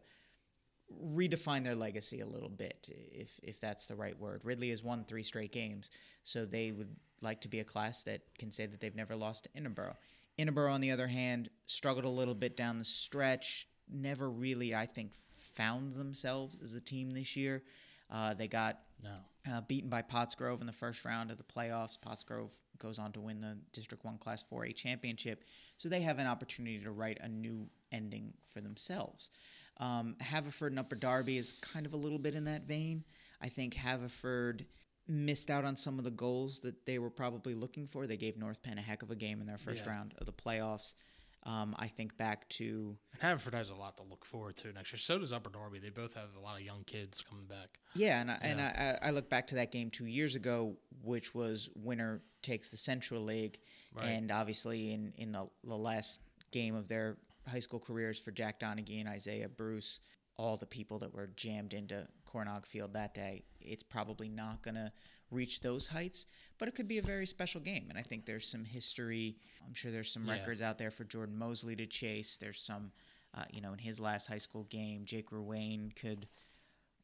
redefine 1.13 1.63
their 1.63 1.75
legacy 1.75 2.21
a 2.21 2.25
little 2.25 2.49
bit, 2.49 2.89
if 2.89 3.39
if 3.43 3.59
that's 3.59 3.87
the 3.87 3.95
right 3.95 4.17
word. 4.17 4.41
Ridley 4.43 4.69
has 4.69 4.83
won 4.83 5.03
three 5.03 5.23
straight 5.23 5.51
games, 5.51 5.91
so 6.23 6.45
they 6.45 6.71
would 6.71 6.95
like 7.21 7.41
to 7.41 7.47
be 7.47 7.59
a 7.59 7.63
class 7.63 8.03
that 8.03 8.21
can 8.37 8.51
say 8.51 8.65
that 8.65 8.79
they've 8.79 8.95
never 8.95 9.15
lost 9.15 9.43
to 9.43 9.61
Interboro. 9.61 9.95
Interboro, 10.39 10.71
on 10.71 10.81
the 10.81 10.91
other 10.91 11.07
hand, 11.07 11.49
struggled 11.65 12.05
a 12.05 12.09
little 12.09 12.35
bit 12.35 12.55
down 12.55 12.77
the 12.77 12.85
stretch. 12.85 13.67
Never 13.91 14.29
really, 14.29 14.73
I 14.73 14.85
think, 14.85 15.11
found 15.55 15.95
themselves 15.95 16.61
as 16.61 16.75
a 16.75 16.81
team 16.81 17.11
this 17.11 17.35
year. 17.35 17.63
Uh, 18.09 18.33
they 18.33 18.47
got 18.47 18.79
No. 19.03 19.19
uh, 19.51 19.61
beaten 19.61 19.89
by 19.89 20.01
Pottsgrove 20.01 20.61
in 20.61 20.67
the 20.67 20.73
first 20.73 21.03
round 21.05 21.31
of 21.31 21.37
the 21.37 21.43
playoffs. 21.43 21.97
Pottsgrove 21.99 22.51
goes 22.79 22.99
on 22.99 23.11
to 23.13 23.21
win 23.21 23.41
the 23.41 23.57
District 23.73 24.03
1 24.03 24.17
Class 24.17 24.43
4A 24.43 24.73
championship. 24.75 25.43
So 25.77 25.89
they 25.89 26.01
have 26.01 26.19
an 26.19 26.27
opportunity 26.27 26.79
to 26.79 26.91
write 26.91 27.17
a 27.21 27.27
new 27.27 27.69
ending 27.91 28.33
for 28.49 28.61
themselves. 28.61 29.29
Um, 29.77 30.15
Haverford 30.19 30.71
and 30.71 30.79
Upper 30.79 30.95
Darby 30.95 31.37
is 31.37 31.53
kind 31.53 31.85
of 31.85 31.93
a 31.93 31.97
little 31.97 32.17
bit 32.19 32.33
in 32.35 32.45
that 32.45 32.63
vein. 32.63 33.03
I 33.41 33.49
think 33.49 33.73
Haverford 33.75 34.65
missed 35.07 35.49
out 35.49 35.63
on 35.63 35.77
some 35.77 35.97
of 35.99 36.03
the 36.03 36.11
goals 36.11 36.59
that 36.61 36.85
they 36.85 36.99
were 36.99 37.09
probably 37.09 37.53
looking 37.53 37.87
for. 37.87 38.07
They 38.07 38.17
gave 38.17 38.37
North 38.37 38.61
Penn 38.63 38.77
a 38.77 38.81
heck 38.81 39.03
of 39.03 39.11
a 39.11 39.15
game 39.15 39.39
in 39.39 39.47
their 39.47 39.57
first 39.57 39.85
Yeah. 39.85 39.91
round 39.91 40.13
of 40.17 40.25
the 40.25 40.33
playoffs. 40.33 40.95
Um, 41.43 41.75
I 41.79 41.87
think 41.87 42.17
back 42.17 42.49
to 42.49 42.97
And 43.13 43.21
Haverford 43.21 43.53
has 43.53 43.69
a 43.69 43.75
lot 43.75 43.95
to 43.97 44.03
look 44.03 44.25
forward 44.25 44.55
to 44.57 44.73
next 44.73 44.91
year. 44.91 44.99
So 44.99 45.17
does 45.17 45.31
Upper 45.31 45.49
Darby. 45.49 45.79
They 45.79 45.89
both 45.89 46.13
have 46.15 46.35
a 46.37 46.41
lot 46.41 46.57
of 46.57 46.61
young 46.63 46.83
kids 46.85 47.23
coming 47.27 47.45
back. 47.45 47.79
Yeah, 47.95 48.19
and 48.19 48.29
I, 48.31 48.37
and 48.41 48.59
I, 48.61 48.97
I 49.01 49.11
look 49.11 49.29
back 49.29 49.47
to 49.47 49.55
that 49.55 49.71
game 49.71 49.89
two 49.89 50.05
years 50.07 50.35
ago, 50.35 50.75
which 51.03 51.33
was 51.33 51.69
winner 51.75 52.21
takes 52.41 52.69
the 52.69 52.77
Central 52.77 53.21
League, 53.23 53.59
Right. 53.93 54.07
and 54.07 54.29
obviously 54.31 54.91
in 54.91 55.13
in 55.17 55.31
the, 55.31 55.47
the 55.63 55.75
last 55.77 56.21
game 56.51 56.75
of 56.75 56.87
their 56.89 57.17
high 57.47 57.59
school 57.59 57.79
careers 57.79 58.19
for 58.19 58.31
Jack 58.31 58.59
Donaghy 58.59 58.99
and 58.99 59.07
Isaiah 59.07 59.47
Bruce, 59.49 60.01
all 60.37 60.57
the 60.57 60.65
people 60.65 60.99
that 60.99 61.13
were 61.13 61.27
jammed 61.37 61.73
into 61.73 62.07
Cornog 62.29 62.65
Field 62.65 62.93
that 62.93 63.13
day, 63.13 63.45
it's 63.61 63.83
probably 63.83 64.27
not 64.27 64.61
gonna 64.63 64.91
reach 65.31 65.59
those 65.61 65.87
heights, 65.87 66.25
but 66.57 66.67
it 66.67 66.75
could 66.75 66.87
be 66.87 66.97
a 66.97 67.01
very 67.01 67.25
special 67.27 67.61
game, 67.61 67.87
and 67.89 67.97
I 67.97 68.01
think 68.01 68.25
there's 68.25 68.47
some 68.47 68.63
history. 68.65 69.37
I'm 69.65 69.73
sure 69.73 69.91
there's 69.91 70.11
some 70.11 70.25
Yeah. 70.25 70.33
records 70.33 70.61
out 70.61 70.77
there 70.77 70.91
for 70.91 71.03
Jordan 71.03 71.37
Mosley 71.37 71.75
to 71.75 71.85
chase. 71.85 72.37
There's 72.37 72.61
some. 72.61 72.91
Uh, 73.33 73.43
you 73.51 73.61
know, 73.61 73.71
in 73.73 73.77
his 73.77 73.99
last 73.99 74.25
high 74.27 74.37
school 74.39 74.63
game, 74.63 75.05
Jake 75.05 75.29
Ruane 75.29 75.93
could, 75.95 76.27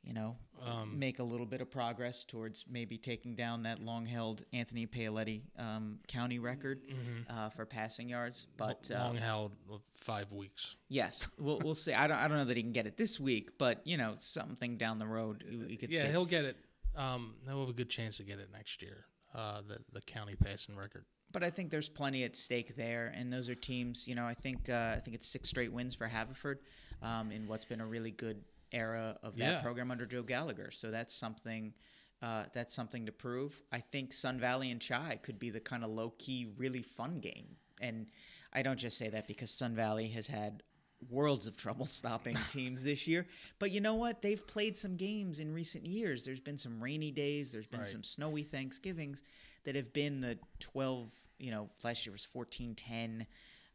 you 0.04 0.14
know, 0.14 0.36
Um, 0.62 0.98
make 0.98 1.20
a 1.20 1.24
little 1.24 1.46
bit 1.46 1.62
of 1.62 1.70
progress 1.70 2.24
towards 2.24 2.66
maybe 2.68 2.98
taking 2.98 3.36
down 3.36 3.64
that 3.64 3.82
long-held 3.82 4.44
Anthony 4.54 4.88
Paoletti 4.88 5.42
um, 5.60 6.00
county 6.08 6.40
record 6.40 6.82
uh, 7.30 7.50
for 7.50 7.66
passing 7.66 8.10
yards. 8.10 8.48
But 8.58 8.90
uh, 8.90 8.96
long 8.96 9.18
held 9.18 9.56
five 9.94 10.32
weeks. 10.32 10.78
yes, 10.88 11.28
we'll 11.38 11.60
we'll 11.60 11.76
see. 11.76 11.94
I 11.94 12.08
don't 12.08 12.18
I 12.18 12.28
don't 12.28 12.38
know 12.38 12.46
that 12.46 12.58
he 12.58 12.64
can 12.64 12.72
get 12.72 12.88
it 12.88 12.98
this 12.98 13.20
week, 13.20 13.58
but 13.60 13.86
you 13.86 13.98
know, 13.98 14.16
something 14.18 14.78
down 14.78 14.98
the 14.98 15.06
road 15.08 15.44
you, 15.48 15.68
you 15.68 15.78
could 15.78 15.92
Yeah, 15.92 16.04
see. 16.06 16.12
he'll 16.12 16.26
get 16.26 16.46
it. 16.46 16.58
Um, 16.96 17.36
he'll 17.46 17.62
have 17.62 17.70
a 17.70 17.74
good 17.74 17.90
chance 17.90 18.18
to 18.18 18.24
get 18.24 18.40
it 18.40 18.50
next 18.52 18.82
year. 18.82 19.06
Uh, 19.34 19.62
the 19.68 19.80
the 19.92 20.02
county 20.02 20.36
passing 20.36 20.76
record. 20.76 21.06
But 21.32 21.44
I 21.44 21.50
think 21.50 21.72
there's 21.72 21.90
plenty 21.90 22.24
at 22.24 22.36
stake 22.36 22.76
there, 22.76 23.12
and 23.16 23.34
those 23.34 23.50
are 23.50 23.56
teams. 23.56 24.08
You 24.08 24.14
know, 24.16 24.26
I 24.26 24.36
think 24.36 24.70
uh, 24.70 24.94
I 24.96 25.00
think 25.04 25.16
it's 25.16 25.28
six 25.28 25.50
straight 25.50 25.72
wins 25.74 25.96
for 25.96 26.06
Haverford 26.08 26.60
um, 27.02 27.32
in 27.32 27.48
what's 27.48 27.66
been 27.66 27.82
a 27.82 27.88
really 27.88 28.12
good 28.12 28.44
era 28.72 29.18
of 29.24 29.36
that 29.38 29.44
Yeah. 29.54 29.62
program 29.62 29.90
under 29.92 30.06
Joe 30.06 30.22
Gallagher. 30.24 30.70
So 30.72 30.92
that's 30.92 31.14
something. 31.16 31.74
Uh, 32.22 32.46
that's 32.54 32.74
something 32.74 33.06
to 33.08 33.12
prove. 33.12 33.62
I 33.72 33.80
think 33.80 34.14
Sun 34.14 34.40
Valley 34.40 34.72
and 34.72 34.80
Chai 34.80 35.20
could 35.22 35.40
be 35.40 35.50
the 35.50 35.60
kind 35.60 35.84
of 35.84 35.90
low 35.90 36.12
key, 36.18 36.54
really 36.58 36.82
fun 36.82 37.20
game. 37.20 37.58
And 37.82 38.06
I 38.54 38.62
don't 38.62 38.80
just 38.80 38.98
say 38.98 39.10
that 39.10 39.28
because 39.28 39.52
Sun 39.52 39.76
Valley 39.76 40.08
has 40.10 40.28
had 40.28 40.64
worlds 41.10 41.48
of 41.48 41.56
trouble 41.58 41.86
stopping 41.86 42.36
teams 42.52 42.84
this 42.84 43.08
year. 43.08 43.26
But 43.60 43.72
you 43.72 43.82
know 43.82 43.96
what? 43.96 44.22
They've 44.22 44.46
played 44.46 44.78
some 44.78 44.96
games 44.96 45.40
in 45.40 45.54
recent 45.54 45.86
years. 45.86 46.26
There's 46.26 46.40
been 46.40 46.58
some 46.58 46.82
rainy 46.82 47.12
days, 47.12 47.52
there's 47.52 47.68
been 47.68 47.82
Right. 47.82 47.90
some 47.90 48.04
snowy 48.04 48.44
Thanksgivings 48.44 49.24
that 49.66 49.76
have 49.76 49.94
been 49.94 50.22
the 50.22 50.38
12, 50.60 51.10
you 51.40 51.52
know, 51.52 51.70
last 51.84 52.06
year 52.06 52.12
was 52.12 52.26
14 52.26 52.76
10. 52.76 53.26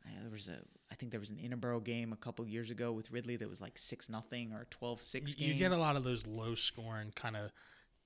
Uh, 0.07 0.11
there 0.23 0.31
was 0.31 0.49
a, 0.49 0.59
I 0.91 0.95
think 0.95 1.11
there 1.13 1.21
was 1.21 1.31
an 1.31 1.37
Interboro 1.39 1.83
game 1.83 2.13
a 2.13 2.17
couple 2.17 2.47
years 2.47 2.71
ago 2.71 2.93
with 2.93 3.11
Ridley 3.11 3.37
that 3.37 3.49
was 3.49 3.61
like 3.61 3.77
6 3.77 4.09
nothing 4.09 4.53
or 4.53 4.67
12 4.71 5.03
6 5.03 5.39
You, 5.39 5.49
you 5.49 5.55
get 5.55 5.73
a 5.73 5.77
lot 5.77 5.97
of 5.97 6.05
those 6.05 6.27
low 6.27 6.55
scoring 6.55 7.13
kind 7.15 7.37
of 7.37 7.51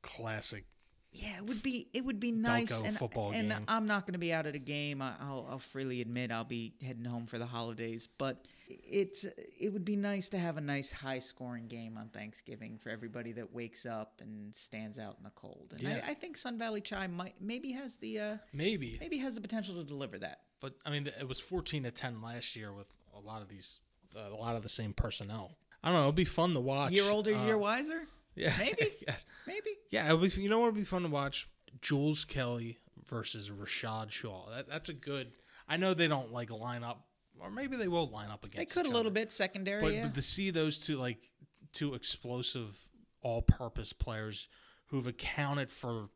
classic. 0.03 0.65
Yeah, 1.14 1.37
it 1.37 1.46
would 1.46 1.62
be 1.62 1.88
it 1.92 2.05
would 2.05 2.18
be 2.20 2.33
nice, 2.33 2.81
and 2.81 2.96
and 2.98 3.51
game. 3.51 3.64
I'm 3.68 3.87
not 3.87 4.07
going 4.07 4.14
to 4.14 4.18
be 4.18 4.33
out 4.33 4.46
at 4.46 4.55
a 4.55 4.59
game. 4.59 5.03
I- 5.03 5.14
I'll, 5.20 5.46
I'll 5.51 5.59
freely 5.59 6.01
admit 6.01 6.33
I'll 6.33 6.42
be 6.44 6.72
heading 6.83 7.05
home 7.05 7.27
for 7.27 7.38
the 7.38 7.44
holidays, 7.44 8.09
but 8.16 8.46
it's 8.68 9.27
it 9.61 9.72
would 9.75 9.85
be 9.85 9.94
nice 9.96 10.31
to 10.31 10.38
have 10.38 10.57
a 10.57 10.61
nice 10.62 10.90
high 10.90 11.18
scoring 11.18 11.66
game 11.68 11.98
on 11.98 12.09
Thanksgiving 12.09 12.79
for 12.79 12.88
everybody 12.88 13.33
that 13.33 13.53
wakes 13.53 13.85
up 13.85 14.22
and 14.22 14.55
stands 14.55 14.98
out 14.98 15.16
in 15.18 15.25
the 15.25 15.31
cold. 15.33 15.75
And 15.75 15.83
Yeah. 15.83 16.01
I, 16.07 16.12
I 16.12 16.14
think 16.14 16.38
Sun 16.38 16.57
Valley 16.59 16.81
Chai 16.81 17.07
might 17.09 17.35
maybe 17.42 17.72
has 17.72 17.96
the 17.96 18.18
uh, 18.18 18.37
Maybe, 18.55 18.96
maybe 18.98 19.18
has 19.18 19.35
the 19.35 19.42
potential 19.42 19.75
to 19.75 19.85
deliver 19.85 20.18
that. 20.18 20.40
but 20.61 20.75
I 20.87 20.90
mean, 20.90 21.07
it 21.20 21.29
was 21.29 21.38
fourteen 21.38 21.83
to 21.83 21.90
ten 21.90 22.22
last 22.22 22.57
year 22.57 22.72
with 22.72 22.88
a 23.14 23.20
lot 23.20 23.42
of 23.42 23.48
these, 23.48 23.81
uh, 24.16 24.33
a 24.33 24.35
lot 24.35 24.57
of 24.57 24.62
the 24.62 24.70
same 24.70 24.94
personnel. 24.94 25.59
I 25.85 25.88
don't 25.88 25.94
know. 25.96 26.01
It'll 26.03 26.12
be 26.12 26.25
fun 26.25 26.55
to 26.55 26.61
watch. 26.61 26.92
Year 26.92 27.11
older, 27.11 27.35
Uh, 27.35 27.44
year 27.44 27.59
wiser, 27.59 28.07
Yeah, 28.35 28.53
maybe? 28.59 28.90
yes. 29.07 29.25
maybe. 29.47 29.71
Yeah, 29.90 30.12
it 30.12 30.37
you 30.38 30.49
know 30.49 30.59
what 30.59 30.66
would 30.66 30.75
be 30.75 30.83
fun 30.83 31.03
to 31.03 31.09
watch? 31.09 31.49
Jules 31.81 32.25
Kelly 32.25 32.79
versus 33.07 33.51
Rashad 33.51 34.11
Shaw. 34.11 34.51
That, 34.51 34.68
that's 34.68 34.88
a 34.88 34.95
good. 34.95 35.33
I 35.68 35.77
know 35.77 35.95
they 35.95 36.09
don't 36.09 36.33
like 36.33 36.51
line 36.51 36.85
up, 36.85 37.07
or 37.38 37.51
maybe 37.51 37.77
they 37.77 37.88
will 37.88 38.09
line 38.09 38.31
up 38.31 38.45
against. 38.45 38.75
They 38.75 38.81
could 38.81 38.87
a 38.87 38.90
little 38.90 39.09
other. 39.09 39.11
bit 39.11 39.33
secondary. 39.33 39.83
but, 39.83 39.92
yeah. 39.92 40.03
but 40.05 40.14
to 40.14 40.23
see 40.23 40.51
those 40.51 40.79
two 40.79 40.99
like 40.99 41.31
two 41.73 41.95
explosive, 41.95 42.88
all-purpose 43.23 43.92
players 43.92 44.49
who've 44.87 45.07
accounted 45.07 45.71
for, 45.71 46.09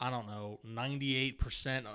I 0.00 0.10
don't 0.10 0.26
know, 0.26 0.60
ninety-eight 0.64 1.38
percent 1.38 1.86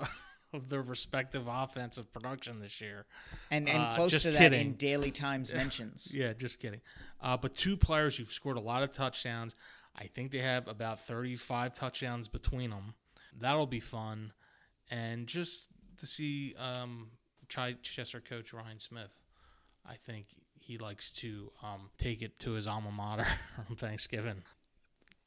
of 0.52 0.68
their 0.68 0.82
respective 0.82 1.46
offensive 1.48 2.12
production 2.12 2.60
this 2.60 2.80
year. 2.80 3.06
and 3.50 3.68
and 3.68 3.82
uh, 3.82 3.94
close 3.94 4.22
to 4.22 4.30
that 4.30 4.52
in 4.52 4.74
Daily 4.74 5.10
Times 5.24 5.52
mentions. 5.52 6.12
Yeah, 6.14 6.32
just 6.32 6.58
kidding. 6.58 6.80
Uh, 7.20 7.36
but 7.36 7.54
two 7.54 7.76
players 7.76 8.16
who've 8.16 8.28
scored 8.28 8.56
a 8.56 8.60
lot 8.60 8.82
of 8.82 8.92
touchdowns. 8.92 9.54
I 9.96 10.06
think 10.06 10.30
they 10.30 10.38
have 10.38 10.68
about 10.68 11.00
35 11.00 11.74
touchdowns 11.74 12.28
between 12.28 12.70
them. 12.70 12.94
That'll 13.38 13.66
be 13.66 13.80
fun. 13.80 14.32
And 14.90 15.26
just 15.26 15.68
to 15.98 16.06
see 16.06 16.54
um, 16.58 17.10
Chichester 17.48 18.20
coach 18.20 18.52
Ryan 18.52 18.78
Smith, 18.78 19.10
I 19.86 19.94
think 19.94 20.26
he 20.58 20.78
likes 20.78 21.10
to 21.12 21.52
um, 21.62 21.90
take 21.98 22.22
it 22.22 22.38
to 22.40 22.52
his 22.52 22.66
alma 22.66 22.90
mater 22.90 23.26
on 23.70 23.76
Thanksgiving. 23.76 24.42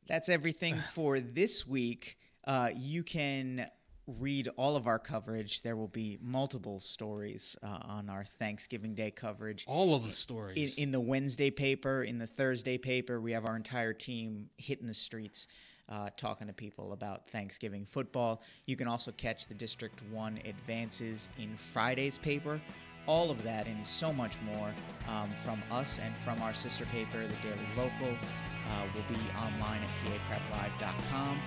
That's 0.08 0.30
everything 0.30 0.76
for 0.94 1.20
this 1.20 1.68
week. 1.68 2.18
Uh, 2.46 2.70
you 2.76 3.04
can 3.04 3.68
read 4.08 4.50
all 4.58 4.76
of 4.76 4.88
our 4.88 5.00
coverage. 5.00 5.62
There 5.62 5.76
will 5.76 5.88
be 5.88 6.18
multiple 6.22 6.80
stories 6.80 7.56
uh, 7.64 7.80
on 7.84 8.10
our 8.10 8.24
Thanksgiving 8.24 8.96
Day 8.96 9.12
coverage. 9.12 9.64
All 9.68 9.96
of 9.96 10.02
the 10.04 10.08
In, 10.10 10.14
stories. 10.14 10.78
in 10.78 10.92
the 10.92 11.00
Wednesday 11.00 11.50
paper, 11.52 12.04
in 12.04 12.18
the 12.18 12.28
Thursday 12.28 12.78
paper, 12.78 13.22
we 13.22 13.32
have 13.32 13.46
our 13.46 13.56
entire 13.56 13.94
team 13.94 14.50
hitting 14.58 14.88
the 14.88 14.94
streets. 14.94 15.48
Uh, 15.90 16.08
talking 16.16 16.48
to 16.48 16.54
people 16.54 16.94
about 16.94 17.28
Thanksgiving 17.28 17.86
football. 17.86 18.42
You 18.68 18.78
can 18.78 18.88
also 18.88 19.12
catch 19.12 19.48
the 19.48 19.54
District 19.54 20.02
1 20.12 20.40
advances 20.46 21.28
in 21.38 21.58
Friday's 21.58 22.18
paper. 22.18 22.62
All 23.06 23.30
of 23.30 23.44
that 23.44 23.68
and 23.68 23.86
so 23.86 24.14
much 24.14 24.38
more 24.46 24.74
um, 25.10 25.30
from 25.44 25.62
us 25.70 26.00
and 26.00 26.16
from 26.20 26.42
our 26.42 26.54
sister 26.54 26.86
paper, 26.86 27.28
the 27.28 27.36
Daily 27.44 27.68
Local, 27.76 28.08
uh, 28.16 28.86
will 28.96 29.04
be 29.14 29.22
online 29.38 29.82
at 29.84 29.90
papreplive.com. 30.30 31.38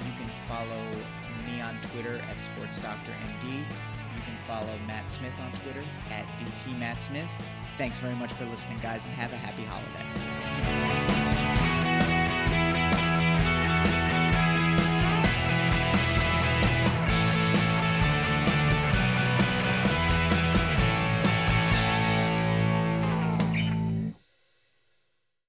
You 0.00 0.12
can 0.16 0.30
follow 0.48 1.04
me 1.46 1.60
on 1.60 1.78
Twitter 1.92 2.16
at 2.28 2.36
SportsDoctorMD. 2.36 3.44
You 3.44 4.22
can 4.24 4.36
follow 4.46 4.76
Matt 4.86 5.10
Smith 5.10 5.32
on 5.40 5.52
Twitter 5.60 5.84
at 6.10 6.26
DTMattSmith. 6.38 7.28
Thanks 7.78 7.98
very 7.98 8.14
much 8.14 8.32
for 8.32 8.44
listening, 8.46 8.78
guys, 8.82 9.06
and 9.06 9.14
have 9.14 9.32
a 9.32 9.36
happy 9.36 9.64
holiday. 9.64 10.91